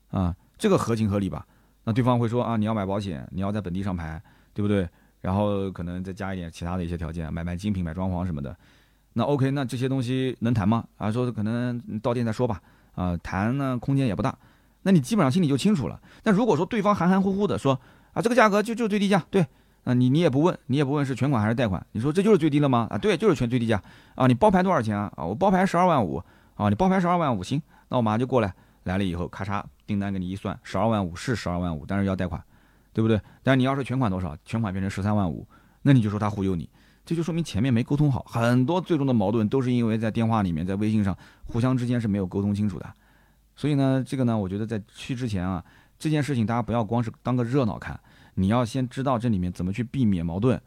[0.09, 1.47] 啊，这个合情合理吧？
[1.85, 4.18] 那对方会说啊，你要买保险，你要在本地上牌，
[4.55, 4.89] 对不对？
[5.20, 8.57] 然后可能再加一点其他的一些条件，买买精品、买装潢什么的。
[9.12, 10.83] 那 OK，那这些东西能谈吗？
[10.97, 12.59] 啊，说可能到店再说吧。
[12.95, 14.35] 啊，谈呢空间也不大。
[14.83, 16.01] 那你基本上心里就清楚了。
[16.22, 17.79] 那如果说对方含含糊糊的说
[18.14, 19.47] 啊，这个价格就就最低价，对，
[19.85, 22.89] 啊你你也不问，你也不问是全款还是贷款，你说这就是最低了吗？
[22.91, 23.82] 啊，对，就是全最低价。
[24.14, 25.12] 啊，你包牌多少钱啊？
[25.16, 26.22] 啊，我包牌十二万五。
[26.57, 28.55] 啊，你包牌十二万五，行，那我马上就过来。
[28.85, 32.41] 来了以后，咔嚓，订单给你一算，十二万五是十二万五，但是要贷款，
[32.93, 33.20] 对不对？
[33.43, 34.37] 但是你要是全款多少？
[34.45, 35.45] 全款变成十三万五，
[35.82, 36.70] 那你就说他忽悠你，
[37.05, 38.24] 这就说明前面没沟通好。
[38.28, 41.16] 很多最终的矛盾都是因为在电话里面，在微信上
[41.47, 42.87] 互相之间是没有沟通清楚的。
[43.57, 45.64] 所以呢，这个呢，我觉得在去之前啊，
[45.99, 47.99] 这件事情大家不要光是当个热闹看，
[48.35, 50.61] 你要先知道这里面怎么去避免矛盾，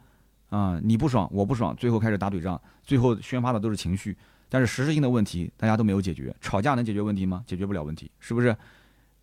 [0.49, 4.15] 啊，你不爽我不爽，最后开始打嘴仗，最后宣发的都是情绪，
[4.49, 6.35] 但是实质性的问题大家都没有解决。
[6.39, 7.43] 吵架能解决问题吗？
[7.45, 8.55] 解决不了问题，是不是？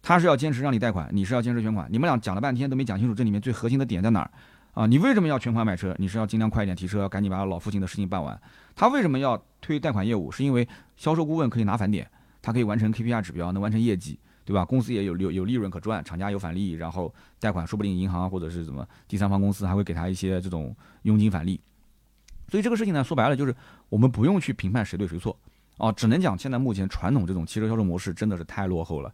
[0.02, 4.30] 他是要坚持让你贷款，你是要坚持全款，你们俩讲了半天都没讲清楚这里面最核心的点在哪儿
[4.74, 4.86] 啊？
[4.86, 5.94] 你为什么要全款买车？
[5.98, 8.38] 你是要尽量快一点提车，赶紧把老父亲的事情办完。
[8.76, 10.30] 他为什么要推贷款业务？
[10.30, 12.06] 是因为销售顾问可以拿返点。
[12.42, 14.64] 他可以完成 KPI 指标，能完成业绩，对吧？
[14.64, 21.58] 公司也有有有利润可赚，厂家有返利，然后贷款说不定银行或者是怎么第三方公司还会给他一些这种佣金返利。
[22.48, 23.54] 所以这个事情呢，说白了就是
[23.88, 25.34] 我们不用去评判谁对谁错
[25.78, 29.12] 啊，只能讲现在目前传统这种汽车销售模式真的是太落后了。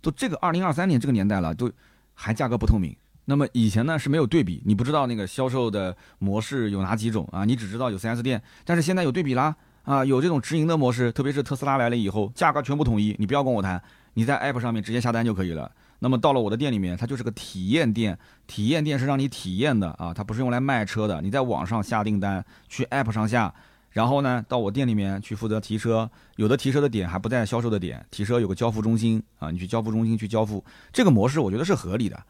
[0.00, 1.70] 都这个二零二三年这个年代了，都
[2.14, 2.94] 还价格不透明。
[3.24, 7.44] 那么以前呢是没有对比，你不知道那个销售的模式有哪几种啊？
[7.44, 9.54] 你只知道有 4S 店，但是现在有对比啦。
[9.84, 13.82] 啊，有这种直营的模式，特别是特斯拉来了以后，价格全部统一，你不要跟我谈，
[14.14, 15.70] 你在 App 上面直接下单就可以了。
[16.00, 21.22] 那么到了我的店里面，它就是个体验店，体验店是让你体验的啊，它不是用来卖车的。
[21.22, 23.54] 你在网上下订单，去 App 上下，
[23.90, 32.20] 然后呢，到我店里面去负责提车，有的提车的点还不在销售的点，提车有个交付中心啊，你去交付中心去交付，这个模式我觉得是合理的，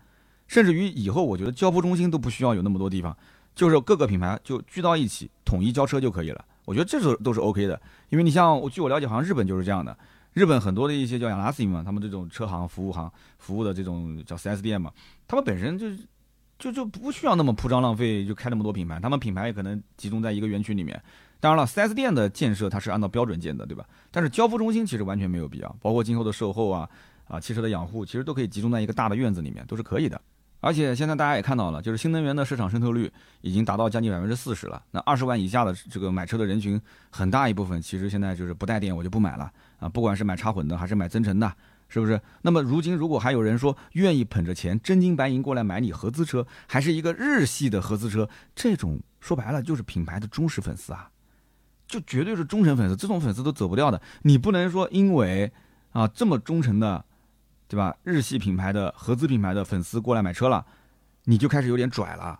[0.46, 3.16] 甚至于以后我觉得交付中心都不需要有那么多地方，
[3.54, 6.44] 就是各个品牌就聚到一起，统一交车就可以了。
[6.66, 7.80] 我觉得这是都是 OK 的，
[8.10, 9.96] 因为你像我据我了解，好像日本就是这样的。
[10.32, 14.90] 日本很多的一些叫亚拉西嘛，他们这种车行服务行服务的这种叫 4S 店嘛，
[15.28, 15.86] 他们本身就
[16.58, 19.00] 就就不需要那么铺张浪费，就开那么多品牌。
[19.00, 21.02] 他们品牌也可能集中在一个园区里面。
[21.40, 23.84] 当然了，4S 店的建设它是按照标准建的，对吧？
[24.12, 26.88] 但是交付中心其实完全没有必要，包括今后的售后啊
[27.26, 30.20] 啊汽车的养护，其实都可以集中在一个大的院子里面，都是可以的。
[30.60, 33.10] 而且现在大家也看到了，就是新能源的市场渗透率
[33.40, 34.80] 已经达到将近百分之四十了。
[34.92, 36.80] 那二十万以下的这个买车的人群，
[37.10, 39.52] 很大一部分其实现在就是不带电我就不买了
[39.82, 41.52] 啊，不管是买插混的还是买增程的，
[41.88, 42.20] 是不是？
[42.40, 51.10] 那么如今如果还有人说愿意捧着钱真金白银过来买你合资车，还是一个日系的合资车，这种说白了就是品牌的忠实粉丝啊，
[51.86, 54.00] 就绝对是忠诚粉丝，这种粉丝都走不掉的。
[54.22, 55.52] 你不能说因为
[55.90, 57.04] 啊这么忠诚的。
[57.68, 57.96] 对吧？
[58.04, 60.62] 日系品牌的合资品牌的粉丝过来买车了，
[61.24, 62.38] 你就开始有点拽了，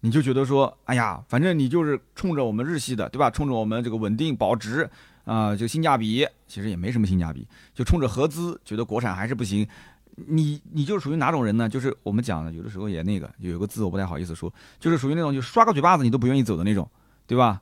[0.00, 3.30] 你就觉得说，哎呀，反正你就是冲着我们日系的，对吧？
[3.30, 4.90] 冲着我们这个稳定保值
[5.28, 9.66] 啊，就性价比，其实也没什么性价比，就冲着合资，觉得国产还是不行。
[10.26, 11.68] 你你就属于哪种人呢？
[11.68, 16.88] 就是我们讲的，有的时候也那个，有个字我不太好意思说，就是属于那种就刷个嘴巴子你都不愿意走的那种，
[17.26, 17.60] 对吧？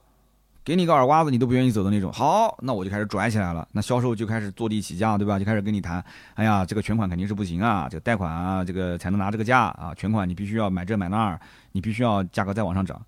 [0.65, 2.13] 给你个耳刮子，你都不愿意走的那种。
[2.13, 3.69] 好，那我就开始拽起来了。
[3.71, 5.39] 那销售就开始坐地起价，对吧？
[5.39, 6.05] 就开始跟你谈。
[6.35, 9.95] 哎呀，这个全款肯定是不行啊，这个贷款啊，这个才能拿这个价啊。
[9.95, 11.41] 全款你必须要买这买那儿，
[11.71, 13.01] 你必须要价格再往上涨。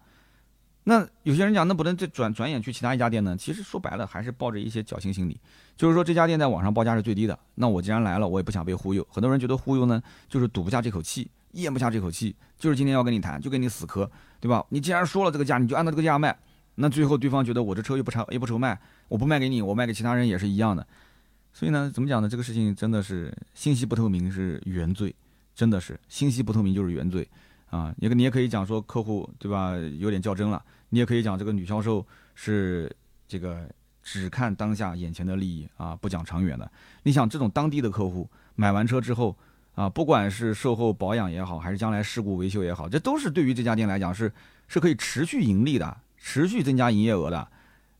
[0.89, 3.36] 那有些人讲，那不能再转转眼去其他一家店呢？
[3.36, 5.39] 其实说白了，还是抱着一些侥幸心理，
[5.76, 7.39] 就是说这家店在网上报价是最低的。
[7.57, 9.07] 那我既然来了，我也不想被忽悠。
[9.11, 14.11] 很多人觉得忽悠呢，就是赌不下这口气，咽不下这口气，就是今天要跟你谈，就跟你死磕，
[14.41, 14.64] 对吧？
[14.70, 16.34] 你既然说了这个价，你就按照这个价卖。
[16.76, 20.86] 那最后对方觉得我这车又不差又不愁卖，我不卖给你，我卖给其他人也是一样的。
[21.53, 22.26] 所以呢，怎么讲呢？
[22.30, 25.14] 这个事情真的是信息不透明是原罪，
[25.55, 27.28] 真的是信息不透明就是原罪
[27.68, 27.95] 啊！
[27.99, 32.91] 你你也可以讲说客户对吧有点较真了，你也可以讲这个女销售是
[33.26, 33.68] 这个
[34.03, 36.70] 只看当下眼前的利益啊，不讲长远的。
[37.03, 39.36] 你想这种当地的客户买完车之后
[39.74, 44.32] 啊，不管是售后保养也好，还是将来事故维修也好，这都是对于这家店来讲是
[44.66, 45.97] 是可以持续盈利的。
[46.20, 47.49] 持续增加营业额的，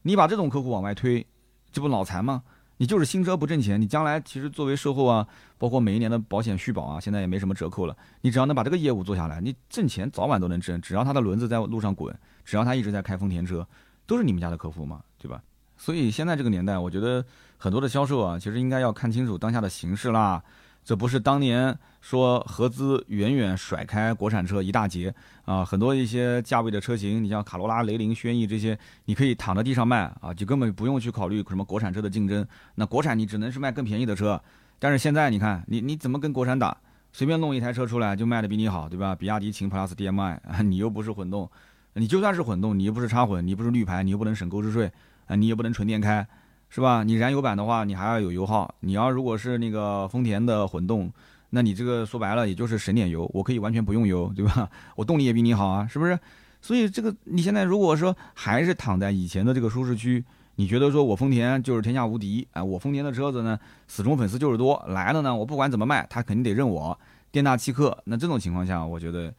[0.03, 1.25] 你把这种客户往外推，
[1.71, 2.43] 这不脑残吗？
[2.79, 5.27] 你就是新车不挣钱，你将来其实作为售后啊，
[5.59, 7.97] 包括每一年的保险续保啊，现在也没什么折扣了。
[8.23, 10.81] 你只要能把这个业务做下来，你挣钱早晚都能挣。
[10.81, 13.67] 只要他的轮子在路上滚，只要他一直在开丰田车，
[14.07, 15.43] 都是你们家的客户嘛，对吧？
[15.77, 17.25] 所以现在这个年代，我觉得
[17.57, 20.43] 很多的销售啊，其实应该要看清楚当下的形势啦。
[20.89, 25.15] 这不是当年说合资远远甩开国产车一大截
[25.45, 32.47] 啊，很多一些价位的车型，你像卡罗拉、雷凌、轩逸这些，你可以躺在地上卖啊，就根本不用去考虑什么国产车的竞争。
[32.77, 34.43] 那国产你只能是卖更便宜的车，
[34.79, 36.75] 但是现在你看，你你怎么跟国产打？
[37.13, 39.15] 随便弄一台车出来就卖的比你好，对吧？
[39.15, 41.51] 比亚迪秦 PLUS DM-i，你又不是混动，
[41.93, 44.91] 你就算是混动，你又不是插混，你不是绿牌，你又不能省购置税
[45.27, 46.27] 啊，你也不能纯电开。
[46.71, 47.03] 是吧？
[47.03, 48.75] 你燃油版的话，你还要有油耗。
[48.81, 51.11] 你要如果是那个丰田的混动，
[51.51, 54.69] 那你这个说白了也就是省点油，我可以完全不用油，对吧？
[54.97, 56.19] 我动力也比你好啊，是不是？
[56.61, 60.23] 所以这个你现在如果说还是躺在以前的这个舒适区，
[60.57, 62.47] 你觉得说我丰田就是天下无敌？
[62.53, 66.99] 啊，我丰田的车子呢，死忠粉丝就是多，来了呢，我不管怎么卖，他肯定得认我，
[67.31, 67.97] 店大欺客。
[68.05, 69.33] 那这种情况下，我觉得，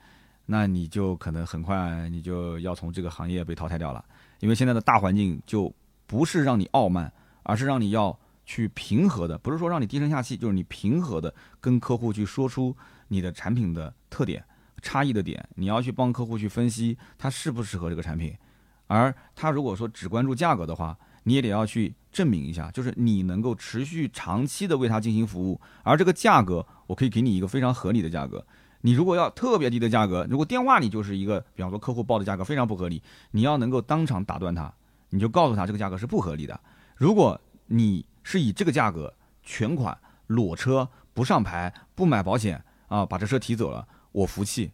[0.47, 4.03] 那你就可能很快你就要从这个行业被淘汰掉了，
[4.39, 5.71] 因为现在的大环境就
[6.07, 7.11] 不是让你傲慢。
[7.49, 12.77] 而是让你要去平和的，不是说让你低声下气，就是你平和的跟客户去说出
[13.07, 14.43] 你的产品的特点、
[14.83, 18.37] 差异的点，你要去帮客户去分析他适不适合这个产品。
[18.85, 25.59] 而他如果说只关注价格的话，你也得要去证明一下，就是你能够持续长期的为他进行服务。
[25.81, 28.45] 而这个价格，我可以给你一个非常合理的价格。
[28.81, 34.71] 你如果要特别低的价格，如果电话里就是一个，比方说客户报的价格非常不合理，你要能够当场打断他，
[35.09, 36.59] 你就告诉他这个价格是不合理的。
[36.99, 39.97] 如果你是以这个价格全款
[40.27, 44.69] 裸车不上牌不买保险啊，把这车提走了，我服气。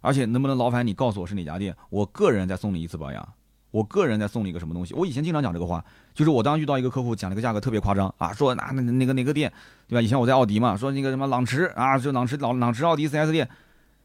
[0.00, 1.76] 而且能不能劳烦你告诉我是哪家店？
[1.88, 3.34] 我个人再送你一次保养，
[3.70, 4.94] 我个人再送你一个什么东西？
[4.94, 9.52] 我以前经常讲这个话，就是我当遇到一个客户讲了个价格特别夸张啊，说那那那个哪个店，
[9.86, 10.02] 对吧？
[10.02, 13.48] 以前我在奥迪嘛，说那个什么朗驰啊，就朗驰朗朗驰奥迪 4S 店，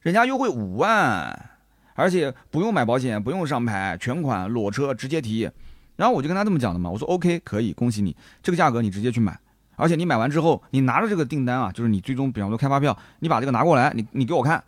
[0.01, 1.49] 人家优惠五万，
[1.95, 5.49] 而且不用买保险，不用上牌，全款裸车直接提。
[5.95, 9.37] 然后我就跟他这么讲的嘛，我说 OK 可以，恭喜你，这个价格你直接去买，
[9.75, 14.63] 而且你买完之后，你拿着这个订单啊，就是你最终比方说开发票，你把这个拿过来，你你给我看，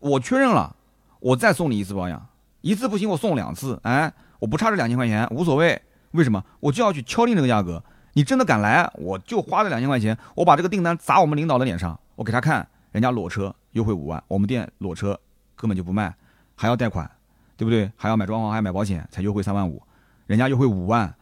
[0.00, 0.74] 我确认了，
[1.20, 2.26] 我再送你一次保养，
[2.60, 5.80] 一次不行我送两次，哎，我不差这两千块钱无所谓，
[6.12, 6.42] 为什么？
[6.60, 7.82] 我就要去敲定这个价格，
[8.14, 15.18] 你真的敢来，我就花这两千块钱，我把这个订单砸我们领导的脸上，我给他看，人家裸车优惠五万，我们店裸车
[15.56, 16.14] 根本就不卖，
[16.54, 17.10] 还要贷款，
[17.56, 17.90] 对不对？
[17.96, 19.82] 还要买装潢，还要买保险，才优惠三万五。
[20.30, 21.12] 人家优惠五万，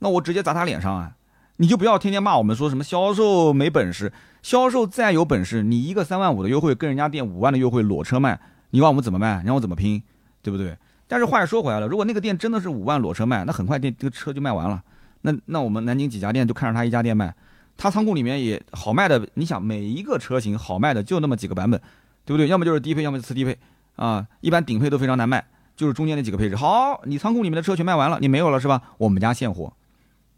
[0.00, 1.12] 那我直接砸他脸上啊！
[1.56, 4.12] 你就不要天天骂我们说什么销售没本事，
[4.42, 8.38] 销售再有本事，你一个三万五的优惠跟人家店五万的优惠裸车卖，
[8.68, 9.38] 你让我们怎么卖？
[9.40, 10.02] 你让我怎么拼，
[10.42, 10.76] 对不对？
[11.06, 14.82] 但是话又说回来了，如果那个店真的是五万裸车卖，那很快店这个车就卖完了。
[15.22, 17.34] 那那我们南京几家店就看着他一家店卖，
[17.78, 19.26] 他仓库里面也好卖的。
[19.32, 21.80] 你想每一个车型好卖的就那么几个版本，
[22.26, 22.48] 对不对？
[22.48, 23.56] 要么就是低配，要么就次低配
[23.96, 25.42] 啊，一般顶配都非常难卖。
[25.78, 28.82] 就是中间那几个配置，好，你仓库里面的车全卖完了，你没有了是吧？
[28.98, 29.72] 我们家现货，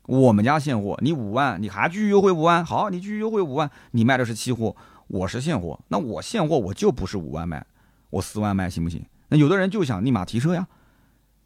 [0.04, 4.76] 我们家现货，你五万，你还继续优惠五万，好，你继续优惠五万，你卖的是期货，
[5.06, 7.64] 我是现货，那我现货我就不是五万卖，
[8.10, 9.02] 我四万卖行不行？
[9.30, 10.68] 那有的人就想立马提车呀，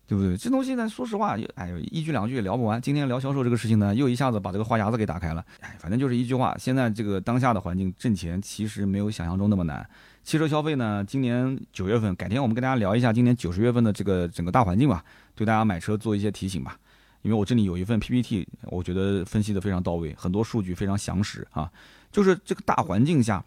[0.07, 0.37] 对不对？
[0.37, 2.81] 这东西呢，说实话，哎呦，一句两句也聊不完。
[2.81, 5.45] 今天聊销售这个事情呢，又一下子把这个话匣子给打开了。
[5.61, 9.87] 哎，反正就是一句话，现在这个当下的环境挣钱其实没有想象中那么难。
[10.23, 11.05] 汽车消费呢？
[11.07, 16.79] 今年九月份，改天我们跟大家聊一下今年九十月份的这个整个大环境吧，对大家买车做一些提醒吧。
[17.23, 21.71] 因为我这里有一份 PPT，我觉得分析的非常到位，很多数据非常详实啊。
[22.13, 23.43] 就是这个大环境下，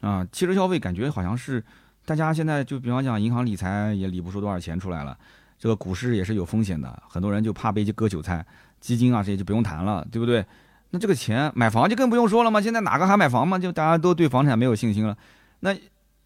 [0.00, 1.62] 啊，汽车消费感觉好像是
[2.04, 5.16] 大家现在就比方讲，银行理财也理不出多少钱出来了，
[5.60, 8.44] 这个股市也是有风险的，很多人就怕被割韭菜，
[8.80, 10.44] 基金啊这些就不用谈了，对不对？
[10.90, 13.56] 那这个钱买房就更不用说了嘛，现在哪个还买房嘛？
[13.58, 15.16] 就大家都对房产没有信心了，
[15.60, 15.76] 那。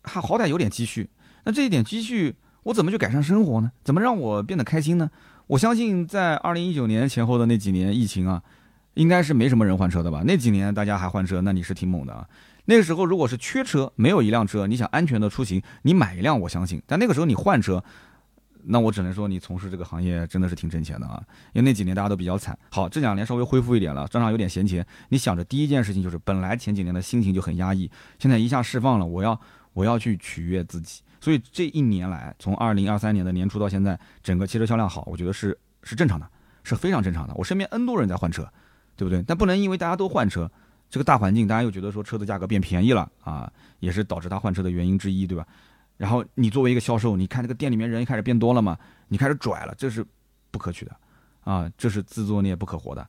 [0.07, 1.09] 还好歹有点积蓄，
[1.45, 3.72] 那这一点积蓄，我怎么去改善生活呢？
[3.82, 5.11] 怎么让我变得开心呢？
[5.47, 8.43] 我相信在二零一九年前后的那几年疫情啊，
[8.93, 10.22] 应该是没什么人换车的吧？
[10.26, 12.28] 那几年大家还换车，那你是挺猛的啊。
[12.66, 16.82] 那个时候如果是缺车，没有一辆车，你想安全的出行，你买一辆我相信。
[16.87, 17.82] 但那个时候你换车，
[18.66, 21.22] 那我只能说你从事这个行业真的是挺挣钱的啊。
[21.52, 22.58] 因为那几年大家都比较惨。
[22.70, 29.40] 好，这两年稍微恢复一点了，账上有点闲钱，你想着第一件事情就是，本来前几年的心情就很压抑，现在一下释放了，我要。
[29.74, 36.30] 我要去取悦自己，所以这一年来，从二零二三年的年初到现在，整个汽车销量好，我觉得是是正常的，
[36.62, 37.34] 是非常正常的。
[37.34, 38.48] 我身边 N 多人在换车，
[38.96, 39.20] 对不对？
[39.26, 40.48] 但不能因为大家都换车，
[40.88, 45.44] 这个大环境大家又觉得说车的价格变便宜了啊，也是导致他换车的原因之一，对吧？
[45.97, 48.76] 然后你作为一个销售，你看这个店里面人开始变多了嘛，
[49.09, 50.05] 你开始拽了，这是
[50.51, 50.97] 不可取的
[51.42, 53.07] 啊，这是自作孽不可活的。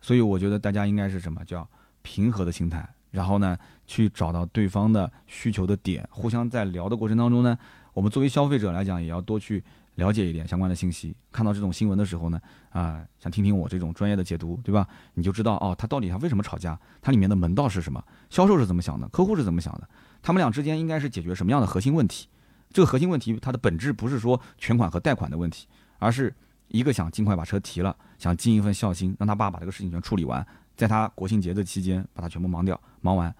[0.00, 1.68] 所以我觉得大家应该是什么叫
[2.02, 2.88] 平和的心态。
[3.12, 3.56] 然后呢，
[3.86, 7.56] 去找到对方的需求的点，互相在聊的过程当中呢，
[7.94, 9.64] 我们作为消费者来讲，也要多去
[9.96, 11.14] 了解一点相关的信息。
[11.30, 12.40] 看到这种新闻的时候呢，
[12.70, 14.86] 啊，想听听我这种专业的解读，对吧？
[15.14, 19.88] 你就知道哦，他到底他为什么吵架，它里面的门道是什么，销售是怎么想的，客户是怎么想的，
[20.22, 22.28] 他们俩之间应该是解决什么样的核心问题？
[22.72, 25.66] 这个核心问题它的本质不是说全款和贷款的问题，
[25.98, 26.34] 而是
[26.68, 33.34] 一个想尽快把车提了，想尽一份孝心，让他爸把这个事情全处理完，在他国庆节的期间把它全部忙掉，忙完。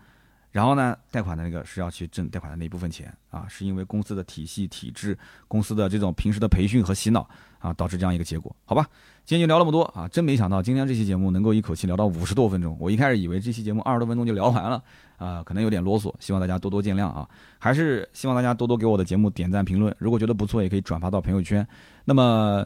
[0.57, 5.15] 然后呢，贷款的那个是要去挣贷款的那一部分钱啊，是因为公司的体系体制、
[5.49, 7.29] 公司的这种平时的培训和洗脑
[7.59, 8.89] 啊，导致这样一个结果，好吧？
[9.27, 12.75] 今天就聊那么多啊，真没想到今天这期节目能够一口气聊到五十多分钟。
[12.81, 14.83] 我一开始以为这期节目二十多分钟就聊完了
[15.19, 17.29] 啊，可能有点啰嗦，希望大家多多见谅啊。
[17.59, 21.69] 还是希望大家多多给我的节目点赞评论，如果觉得不错，也可以转发到朋友圈。
[22.07, 22.65] 那么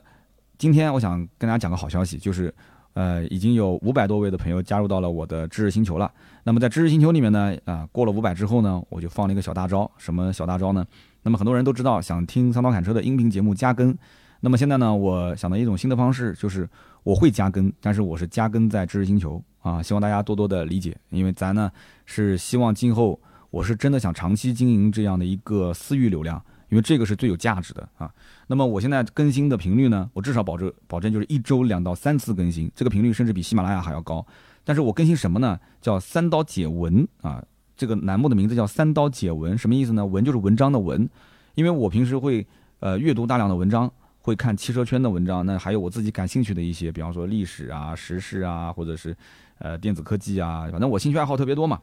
[0.58, 2.54] 今天我想跟大家讲个好消息，就是。
[2.94, 6.10] 呃，已经有五百多位的朋友加入到了我的知识星球了。
[6.44, 9.90] 那么在知识星球里面呢，啊，过了五百之后呢，我就放了一个小大招。
[9.96, 10.84] 什么小大招呢？
[11.22, 13.96] 那么很多人都知道，想听三刀砍车的音频节目加更。
[14.40, 16.68] 那么现在呢，我想到一种新的方式，就是
[17.02, 21.70] 我会加更，但是我是加更在知识星球啊，希望大家多多的理解，因为咱呢
[22.06, 23.20] 是希望今后
[23.50, 26.42] 我是真的想长期经营这样的一个私域流量。
[26.70, 28.08] 因为这个是最有价值的啊，
[28.50, 34.26] 那么我现在更新的频率呢，我至少保证保证就是一周两到三次更新，这个频率甚至比喜马拉雅还要高。
[34.64, 35.56] 但是我更新什么呢？
[35.80, 37.40] 叫三刀解文啊，
[37.76, 40.04] 这个栏目的名字叫三刀解文，什么意思呢？
[40.04, 41.08] 文就是文章的文，
[41.54, 42.44] 因为我平时会
[42.80, 43.88] 呃阅读大量的文章，
[44.18, 49.16] 会看汽车圈的文章，那还有我自己感兴趣的一些，比方说历史啊、时事啊，或者是
[49.60, 51.80] 呃电子科技啊，反正我兴趣爱好特别多嘛。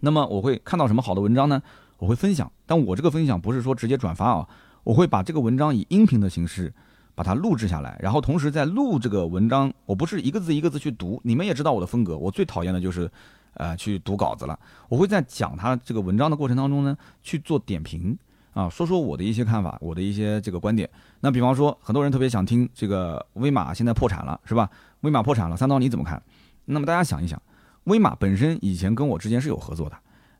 [0.00, 1.62] 那么我会看到什么好的文章呢？
[1.98, 4.48] 我会分享，但我这个分享不是说直接转发啊，
[4.84, 6.72] 我会把这个文章以音频的形式
[7.14, 13.10] 把它录制下来，然后同时在录这个文章，我不是一个字一个字去读，你们也知道我的风格，我最讨厌的就是，
[13.54, 14.58] 呃，去读稿子了。
[14.88, 18.16] 我会在讲他这个文章的过程当中呢，去做点评
[18.52, 20.88] 啊，说说我的一些看法，我的一些这个观点。
[21.20, 24.68] 那比方说，很多人特别想听这个威马现在破产了，是吧？
[25.00, 26.22] 威马破产了，三刀你怎么看？
[26.66, 27.40] 那么大家想一想，
[27.84, 29.96] 威马本身以前跟我之间是有合作的。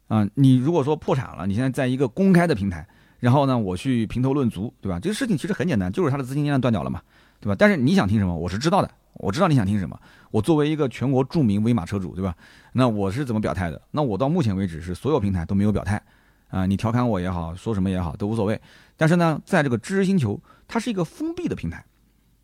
[0.09, 2.86] 啊，你如果说破产了，你现在在一个公开的平台，
[3.25, 5.01] 然后呢，我去评头论足，对吧？
[5.01, 7.01] 这个事情其实很简单，就是他的资金链断掉了嘛，
[7.41, 7.57] 对吧？
[7.59, 9.99] 但是你想听什么，我是知道的，我知道你想听什么。
[10.31, 12.37] 我作为一个全国著名威马车主，对吧？
[12.75, 13.81] 那我是怎么表态的？
[13.93, 16.03] 那我到目前为止是所有平台都没有表态，
[16.51, 18.61] 啊，你调侃我也好，说什么也好都无所谓。
[18.95, 21.83] 但是呢，在这个知识星球，它是一个封闭的平台，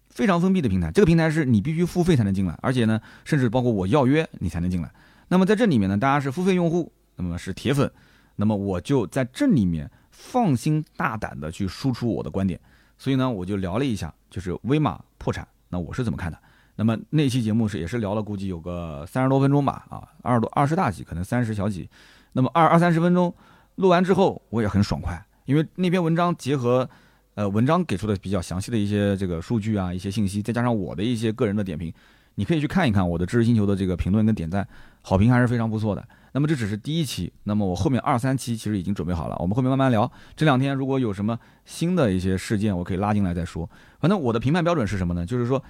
[0.09, 0.91] 非常封闭的平台。
[0.93, 4.91] 这个平台是你必须付费才能进来，而且呢，甚至包括我要约你才能进来。
[5.29, 6.91] 那么在这里面呢，大家是付费用户。
[7.23, 7.93] 那么是铁粉，
[8.37, 9.91] 那么我就在这里面
[10.23, 12.61] 放心大胆的去输出我的观点，
[12.99, 16.39] 所以呢，我就聊了一下，就是威马破产，那我是怎么看的？
[16.77, 21.89] 那么那期节目是也是聊了，估计有个三十多分钟吧，啊，二十多二十大几，可能三十小几，
[22.33, 23.35] 那么二二三十分钟
[23.77, 26.89] 录完之后，我也很爽快，因为那篇文章结合
[27.35, 31.93] 呃文章给出的比较详细的一些这个数据啊，一些信息，再加上我的一些个人的点评，
[32.35, 34.67] 你可以去看一看我的知识星球的这个评论跟点赞，
[35.03, 36.07] 好评还是非常不错的。
[36.33, 40.11] 那么这只是第一期，那么我后面二三期其实已经准备好了，我们后面慢慢聊。
[40.37, 43.69] 这两天如果有什么新的一些事件，我可以拉进来再说。
[43.99, 45.27] 反正我的评判标准是什么呢？
[45.27, 45.63] 就是说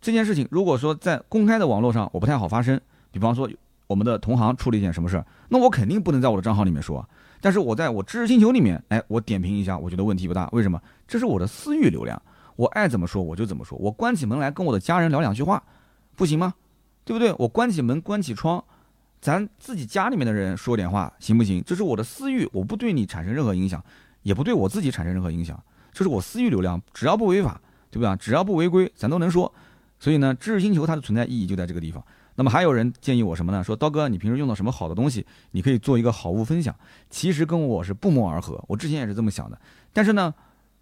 [0.00, 3.50] 这件事情如果说在公开的网络上我不太好发声，比方说
[3.86, 7.06] 我们的同行出了一件什么事儿，那我肯定不能在我的账号里面说。
[7.40, 10.48] 但是我在我知识星球里面，哎，我点评一下，我觉得问题不大。
[10.52, 10.80] 为什么？
[11.06, 12.20] 这是我的私域流量，
[12.56, 13.76] 我爱怎么说我就怎么说。
[13.76, 15.62] 我关起门来跟我的家人聊两句话，
[16.16, 16.54] 不行吗？
[17.04, 17.34] 对不对？
[17.36, 18.64] 我关起门关起窗。
[19.24, 21.64] 咱自己家里面的人说点话行不行？
[21.64, 23.82] 这是我的私域，我不对你产生任何影响，
[24.20, 25.58] 也不对我自己产生任何影响，
[25.94, 27.58] 这是我私域流量，只要不违法，
[27.90, 28.14] 对吧？
[28.14, 29.50] 只要不违规，咱都能说。
[29.98, 32.04] 所以呢，知识星球它的存在意义就在这个地方。
[32.34, 33.64] 那么还有人建议我什么呢？
[33.64, 36.76] 说刀哥，你平时用到什么好的东西，你可以做一个好物分享。
[37.08, 39.58] 其实跟我是不谋而合，我之前也是这么想的。
[39.94, 40.34] 但是呢，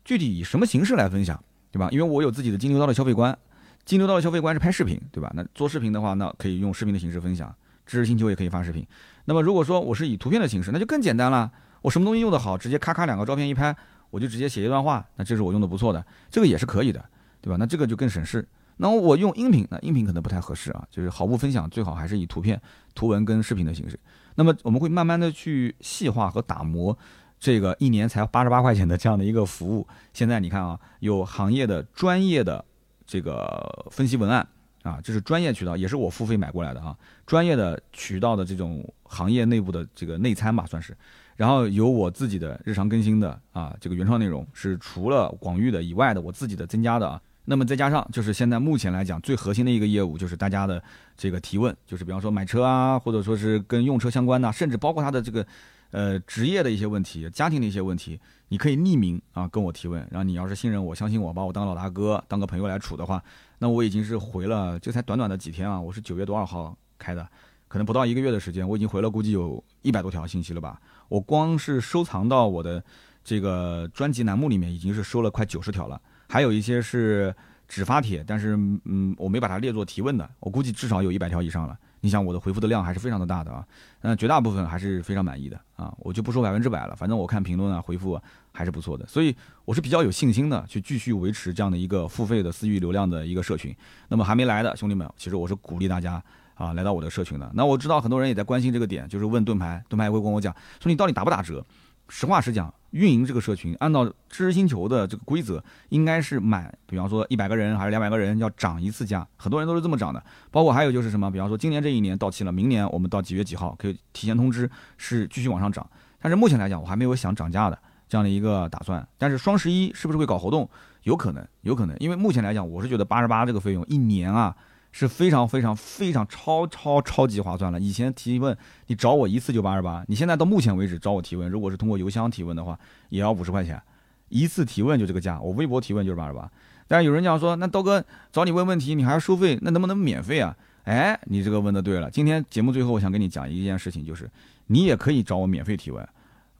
[0.04, 1.40] 具体以什么形式来分享，
[1.70, 1.90] 对吧？
[1.92, 3.38] 因为我有自己的金牛刀的消费观，
[3.84, 5.30] 金牛刀的消费观是拍视频，对吧？
[5.32, 7.54] 那做视频的话，那可以用视频的形式分享。
[7.86, 8.86] 知识星球也可以发视频，
[9.24, 11.50] 那么如果说我是以图片的形式，那就更简单了。
[11.82, 13.74] 我什么东西用的好，直接咔咔两个照片一拍，
[14.10, 17.04] 我就直接写一段话，那这是我用的不错的，这个也是可以的，
[17.40, 17.56] 对吧？
[17.58, 18.46] 那这个就更省事。
[18.76, 22.60] 那我用音频，那音频可能不太合适啊，就是好物分享最好还是以图片、
[22.94, 23.98] 图文跟视频的形式。
[24.36, 26.96] 那么我们会慢慢的去细化和打磨
[27.40, 29.86] 这个一年才八十八块钱的这样的一个服务。
[30.12, 32.64] 现在你看啊，有行业的专业的
[33.04, 34.46] 这个分析文案。
[34.82, 36.96] 啊，这是专业渠道，也是我付费买过来的啊。
[37.26, 40.96] 专业的渠道的这种行业内部的这个内参吧，算是。
[41.36, 47.20] 然后有我自己的日常更新的啊，这个原创内容是除了广域的以外的，我自己的增加的啊。
[47.44, 50.80] 那么再加上就是现在目前来讲最核心的一个业务，就是大家的
[51.16, 55.44] 这个提问，就是比方说买车啊，或者说是跟用车相关的，甚至包括他的这个
[55.90, 58.20] 呃职业的一些问题、家庭的一些问题，
[58.52, 63.24] 你可以匿名啊跟我提问，然后你要是信任我、相信我，把我当老大哥、当个朋友来处的话，
[63.60, 67.26] 那我已经是回了，这才短短的几天啊，我是九月多少号开的，
[67.66, 70.78] 可能不到一个月的时间，我已经回了估计有一百多条信息了吧。
[71.08, 72.84] 我光是收藏到我的
[73.24, 75.98] 这个专辑栏目里面，已经是收了快九十条了，
[76.28, 77.34] 还有一些是
[77.66, 81.74] 只发帖，但是嗯，我没把它列作提问的，我估计至少有一百条以上了。
[82.04, 83.64] 你想我的回复的量还是非常的大的啊，
[84.00, 88.20] 那绝大部分还是非常满意的啊，我就不说百分之百了，反正我看评论啊回复
[88.52, 89.34] 还是不错的，所以
[89.64, 93.74] 我是比较有信心的去继续维持这样的一个付费的私域流量的一个社群。
[94.08, 96.22] 那么还没来的兄弟们，其实我是鼓励大家
[96.54, 97.50] 啊来到我的社群的。
[97.54, 101.64] 那我知道很多人也在关心这个点，就是问盾牌，盾牌会跟我讲说你到底打不打折？
[102.08, 110.22] 实话实讲，运营这个社群，按照知识星球的这个规则，应该是满，比方说一百个人还是两百个人要涨一次价，很多人都是这么涨的。
[110.50, 115.88] 包括还有就是什么，比方说今年这一年到期了，明年我们到几月几号可以提前通知，是继续往上涨。
[116.20, 117.78] 但是目前来讲，我还没有想涨价的
[118.12, 119.08] 这样的一个打算。
[119.16, 120.68] 但是双十一是不是会搞活动？
[121.04, 124.54] 有可能，有可能，因为目前来讲，我是觉得八十八这个费用一年啊。
[124.94, 127.80] 是非常非常非常超超超级划算了。
[127.80, 128.54] 以前提问
[128.88, 133.80] 你找我一次就八十八，你现在到目前为止找我提问，如果是通过邮箱提问的话，也要五十块钱
[134.28, 135.40] 一次提问就这个价。
[135.40, 136.46] 我微博提问就是八十八。
[136.86, 140.54] 但是有人讲说，那刀哥找你问问题，你还要收费，那能不能免费啊？
[140.82, 142.10] 哎，你这个问的对了。
[142.10, 144.30] 今天节目最后我想跟你讲一件事情，就是
[144.66, 146.06] 你也可以找我免费提问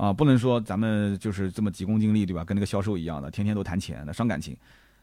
[0.02, 2.44] 啊，不能说咱们就是这么急功近利，对吧？
[2.44, 4.56] 跟那个销售一样的，天天都谈钱，那伤感情。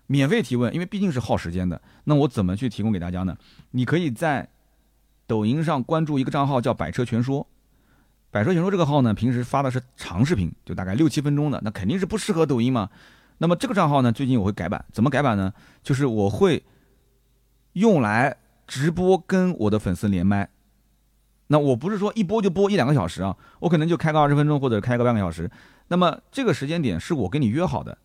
[0.08, 1.82] 免费提问，因为毕竟是耗时间的。
[2.04, 3.38] 那我怎么去提供给大家呢？
[3.72, 4.46] 你可以在
[5.26, 7.48] 抖音上关注一个账号，叫“百车全说”。
[8.30, 12.90] 百车全说这个号呢，平时发的是长视频，就大概六七分钟的，那肯定是不适合抖音嘛。
[13.38, 15.54] 那么这个账号呢，最近我会改版，怎么改版呢？
[15.82, 16.62] 就是我会
[17.72, 18.36] 用来
[18.68, 20.50] 直播跟我的粉丝连麦。
[21.52, 25.52] 那我不是说一播就播一两个小时啊，我可能就开个二十分钟或者开个半个小时。
[25.90, 27.96] 那么这个时间点是我跟你约好的。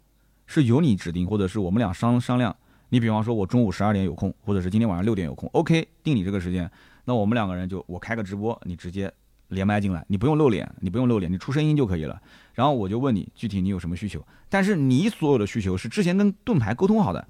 [0.46, 2.54] 是由你指定，或者是我们俩商商量。
[2.90, 6.70] 你比方说，我中午十二点有空，或者是今天晚上六点有空，OK，定你这个时间。
[7.06, 9.10] 那我们两个人就我开个直播，你直接
[9.48, 12.20] 连麦进来，你不用露脸，你不用露脸，你出声音就可以了。
[12.52, 17.26] 然后我就问你具体你有什么需求，但是你所有的需求是之前跟盾牌沟通好的。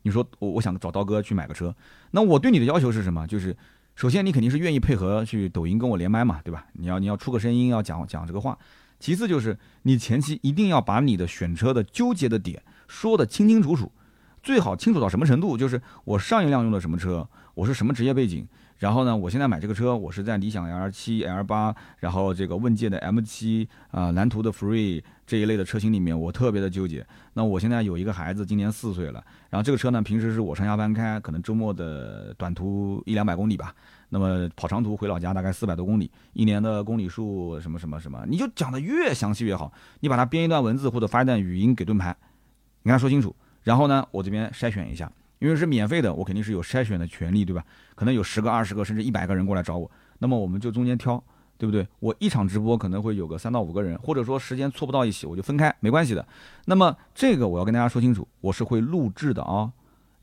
[0.00, 1.74] 你说我我想找刀哥去买个车，
[2.12, 3.26] 那我对你的要求是什么？
[3.26, 3.54] 就是
[3.94, 6.66] 首先你肯定是愿意配合去抖音跟我连麦嘛，对吧？
[6.72, 8.58] 你要你要出个声音，要讲讲这个话。
[8.98, 13.92] 其次就是你前期一定要把你的选车的纠结的点说得清清楚楚，
[14.42, 15.56] 最好清楚到什么程度？
[15.56, 18.46] 就是我上一辆用的什么车，我是什么职业背景，
[18.84, 27.02] 然后呢，我现在买这个车，我是在理想 L 七、L 八，然后这个问界的 M 七啊，蓝图的 Free 这一类的车型里面，我特别的纠结。
[27.32, 33.74] 那我现在有一个孩子，今年四岁了，然后这个车呢，平时是我上下班开，可能周末的短途一两百公里吧。
[34.10, 39.72] 那么跑长途回老家大概四百多公里，一年的公里数什么什么什么，你就讲的越详细越好。
[40.00, 42.14] 你把它编一段文字或者发一段语音给盾牌，
[42.82, 43.34] 你跟他说清楚。
[43.62, 45.10] 然后呢，我这边筛选一下，
[45.44, 47.62] 因为是免费的，我肯定是有筛选的权利，对吧？
[47.94, 49.90] 可能有十个、二十个甚至一百个人过来找我，
[50.20, 51.22] 那么我们就中间挑，
[51.58, 51.86] 对不对？
[52.00, 56.26] 我一场直播可能会有个三到五个人，或者说时间错不到一起，我就分开，没关系的。
[56.64, 59.70] 那么这个我要跟大家说清楚，我是会录制的啊。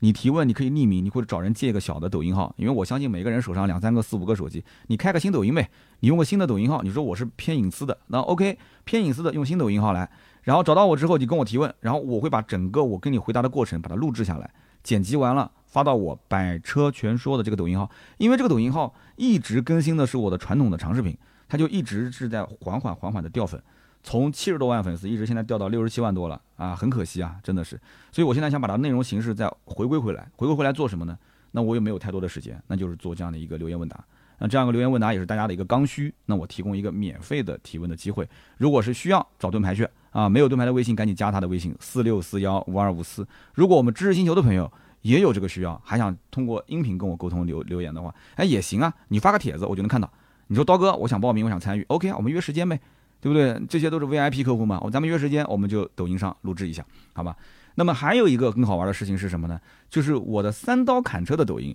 [0.00, 5.70] 你提问，你可以匿名，你或者找人借一个小的抖音号，因为我相信每个人手上两三个、四五个手机，你开个新抖音呗，
[6.00, 10.10] 你用个新的抖音号，你说我是偏隐私的，那 OK，偏隐私的用新抖音号来，
[10.42, 14.50] 然后找到我之后，你跟我提问，然后我会把整个我跟你回答的过程把它录制下来，
[14.82, 21.16] 剪辑完了发到我百车全说的这个抖音号，因为这个抖音号一直更新的是我的传统的长视频，
[21.48, 23.62] 它就一直是在缓缓缓缓的掉粉。
[24.02, 27.80] 从七十多万粉丝一直现在掉到六十七万多了啊，很可惜啊，真的是。
[28.10, 31.16] 所以我现在想把它内容形式再回归回来，回归回来做什么呢？
[31.52, 34.04] 那我也没有太多的时间，那就是做这样的一个留言问答。
[34.38, 38.28] 那这样个留言问答也是大家的一个刚需，那我提供一个免费的提问的机会。
[38.58, 43.26] 如果是需要找盾牌去啊，没有盾牌的微信赶紧加他的微信四六四幺五二五四。
[43.54, 50.08] 如果我们知识星球的朋友也有这个需要，还想通过音频跟我沟通留留言的话，哎也行啊，你发个帖子我就能看到。
[50.46, 52.78] 你说刀哥，我想报名，我想参与，OK，我们约时间呗。
[53.22, 53.56] 对不对？
[53.68, 57.36] 这些都是 VIP 客户嘛，咱们约时间，我们就抖音上录制一下，好吧？
[57.76, 59.60] 那么还有一个更好玩的事情是什么呢？
[59.88, 61.72] 就是我的三刀砍车的抖音，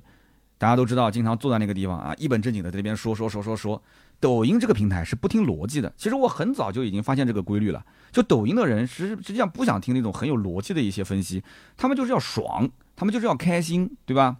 [0.57, 3.81] 大家都知道，经常坐在那个地方啊，一本正经的在那边说说说说说。
[4.19, 7.85] 抖音这个平台是不听逻辑的，其实我很早就已经发现这个规律了。
[8.11, 11.43] 就抖音的人实实际上不想听那种很有逻辑的一些分析，
[11.75, 14.37] 他们就是要爽，他们就是要开心，对吧？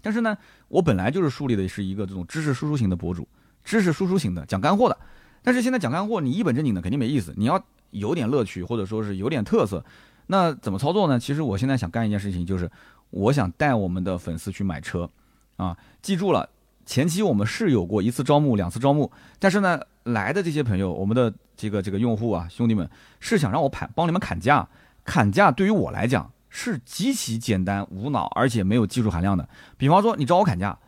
[0.00, 0.36] 但是呢，
[0.68, 3.28] 我本来就是树立的是一个这种知识输出型的博主，
[3.62, 4.98] 知识输出型的，讲干货的。
[5.42, 7.34] 但是现在讲干货，你一本正经的肯定没意思。
[7.36, 9.84] 你要有点乐趣，或者说是有点特色，
[10.28, 11.18] 那怎么操作呢？
[11.18, 12.70] 其实我现在想干一件事情，就是
[13.10, 15.10] 我想带我们的粉丝去买车，
[15.56, 16.48] 啊，记住了，
[16.84, 22.88] 前期我们是有过一次招募、两次招募，但是呢，来的这些朋友，我们的这个这个用户啊，兄弟们
[23.20, 24.68] 是想让我砍帮你们砍价，
[25.04, 29.48] 砍价对于我来讲是极其简单无脑，而且没有技术含量的。
[29.76, 30.78] 比方说你找我砍价，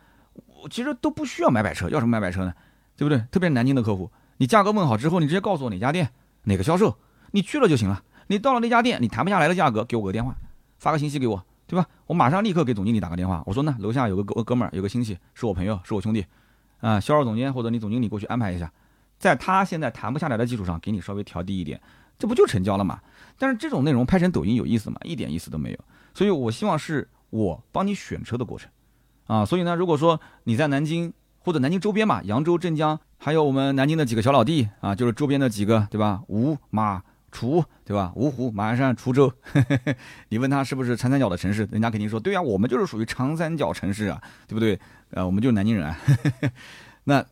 [0.61, 2.53] 我其实都不需要买摆车，要什么买摆车呢？
[2.97, 3.17] 对不对？
[3.31, 6.09] 特别是南京的客户，你价格问好之后，你直接告诉我哪家店
[6.43, 6.97] 哪个销售，
[7.31, 8.03] 你去了就行了。
[8.27, 10.35] 你到了那家店，你谈不下来的价格，给我个电话，
[10.79, 11.87] 发个信息给我，对吧？
[12.07, 16.25] 我马上立刻给总经理打个电话，我说呢，楼下有个哥哥们儿，有个亲戚是我朋友，是我兄弟，
[16.79, 18.71] 啊，销售总监或者你总经理过去安排一下。
[19.17, 21.81] 在他现在谈不下来的基础上，给你稍微调低一点，
[22.19, 22.99] 这不就成交了吗？
[23.39, 24.97] 但是这种内容拍成抖音有意思吗？
[25.03, 25.79] 一点意思都没有。
[26.13, 28.69] 所以我希望是我帮你选车的过程，
[29.27, 36.21] 啊，所以呢，如果说你在南京或者南京周边嘛，扬州、镇江，还有我们南京的几个小老弟啊，就是周边的几个，对吧？
[36.27, 37.01] 吴马
[37.35, 38.13] 滁，对吧？
[38.15, 39.31] 芜湖、马鞍山、滁州，
[40.29, 44.79] 你问他是不是长三角的城市，人家肯定说对啊，我们就是属于长三角城市啊，对不对？
[45.11, 45.97] 呃，我们就是南京人啊，
[47.03, 47.25] 那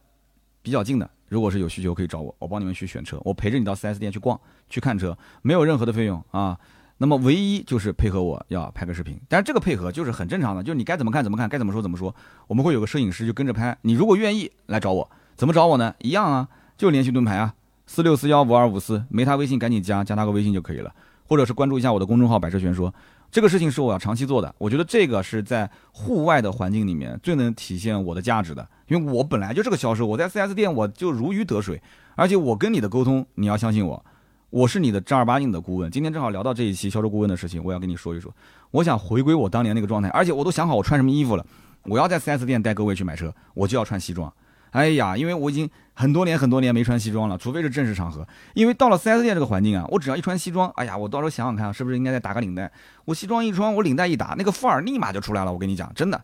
[0.61, 1.09] 比较近的。
[1.29, 4.39] 如果是有需求，可以找我，我帮你们去选车，我陪着你到 4S 店去逛，
[4.69, 6.59] 去看车，没有任何的费用啊。
[6.99, 12.15] 那么唯一就是配合我要拍个视频，但是这个配合就是很正常的，就是你该怎么看怎么看，该怎么说怎么说。
[12.47, 13.75] 我们会有个摄影师就跟着拍。
[13.81, 15.95] 你如果愿意来找我，怎么找我呢？
[15.99, 16.47] 一样啊，
[16.77, 20.93] 就联系盾牌啊，四六四幺五二五四，没他微信赶紧加，加他个微信就可以了，
[21.27, 22.93] 或者是关注一下我的公众号“百车全说”。
[23.29, 31.81] 这个事情是我要长期做的，我觉得这个是在户外的环境里面最能体现我的价值的，因为我本来就是个销售，我在 4S 店我就如鱼得水，
[32.15, 34.05] 而且我跟你的沟通，你要相信我，
[34.51, 35.89] 我是你的正儿八经的顾问。
[35.89, 38.31] 今天正好聊到这一期销售顾问的事情，我要跟你说一说，
[38.69, 41.43] 我想回归我当年那个状态，而且我都想好我穿什么衣服了，
[41.85, 44.31] 我要在 4S 店带各位去买车，我就要穿西装。
[44.73, 48.27] 哎呀，因为我已经很多年很多年没穿西装了，除非是正式场合。
[48.55, 52.71] 因为到了 4S 店这个环境啊，我只要一穿西装，哎呀，我到时候想想看，是不是应该再打个领带？
[53.05, 55.53] 我西装一穿，我领带一打，那个范儿立马就出来了。
[55.53, 56.19] 我跟你讲，真的，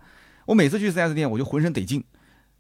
[0.46, 2.04] 我每次去 4S 店，我就浑身得劲，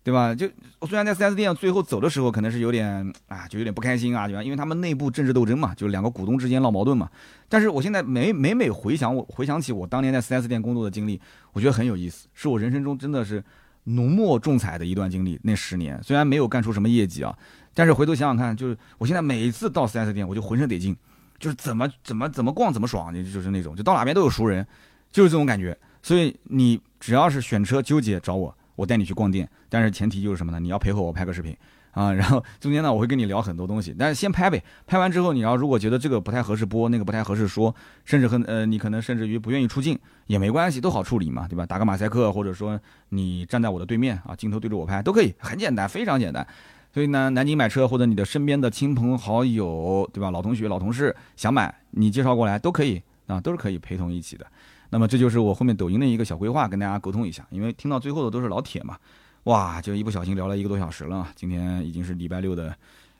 [0.03, 0.35] 对吧？
[0.35, 4.43] 就我虽然在 4S 店最后走的时候，可能是有点啊，就有点不开心啊，对吧？
[4.43, 7.09] 因为他们内部政治斗争嘛，就两个股东之间闹矛盾嘛。
[7.47, 11.19] 但是我现在每每每回想我回想起我当年在 4S 店工作的经历，
[11.53, 13.43] 我觉得很有意思，是我人生中真的是。
[13.85, 17.35] 浓墨重彩的一段经历，那十年虽然没有干出什么业绩啊，
[17.73, 20.95] 但是回头想想看，就是我现在每一次到 4S 店，我就浑身得劲，
[21.39, 24.65] 就是怎么怎么怎么逛怎么爽，就就是那种，就到哪边都有熟人，
[25.11, 25.77] 就是这种感觉。
[26.01, 30.59] 所以你只要是选车纠结找我，我带你去逛店，但是前提就是什么呢？
[30.59, 31.55] 你要配合我拍个视频。
[31.99, 34.63] 啊，然后 中间呢，我会跟你聊很多东西，但是先拍呗。
[34.87, 37.75] 拍完之后，你要如果觉得这个不太合适播，那个不太合适说，
[38.05, 41.65] 甚至很呃，你可能甚至于不愿意出镜也没关系，都好处理嘛，对吧？
[41.65, 42.79] 打个马赛克，或者说
[43.09, 46.47] 你站在我的对面啊，镜头对着我拍都可以，很简单，非常简单。
[46.93, 50.31] 所以呢，南京买车或者你的身边的亲朋好友，对吧？
[50.31, 54.45] 老同学、老同事想买，你介绍过来都可以啊，都是可以陪同一起的。
[54.89, 58.97] 那么这就是我后面抖音的一个小规划，跟大家沟通一下，因为听到最后的都是老铁嘛。
[59.43, 62.75] 哇，就一不小心聊了一个多小时了，今天已经是礼拜六的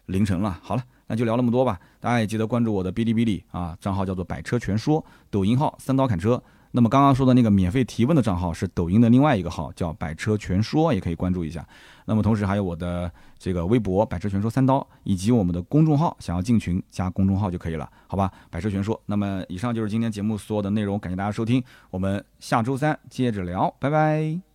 [0.08, 0.60] 凌晨了。
[0.62, 1.80] 好了，那就聊那么多吧。
[2.00, 6.42] 大家也记得关注我的哔哩哔哩啊，账号叫做“百车全说”，抖音号“三刀砍车”。
[6.72, 11.68] 那么刚刚说的那个免费提问的账号是抖音的另外一个号，叫“百车全说”，也可以关注一下。
[12.06, 18.32] 那么同时还有我的这个微博“百车全说三刀”，以及我们的公众号，想要进群加公众号就可以了，好吧？
[18.52, 19.00] 百车全说。
[19.08, 24.49] 那么以上就是今天节目所有的内容，感谢大家收听，我们下周三接着聊，拜拜。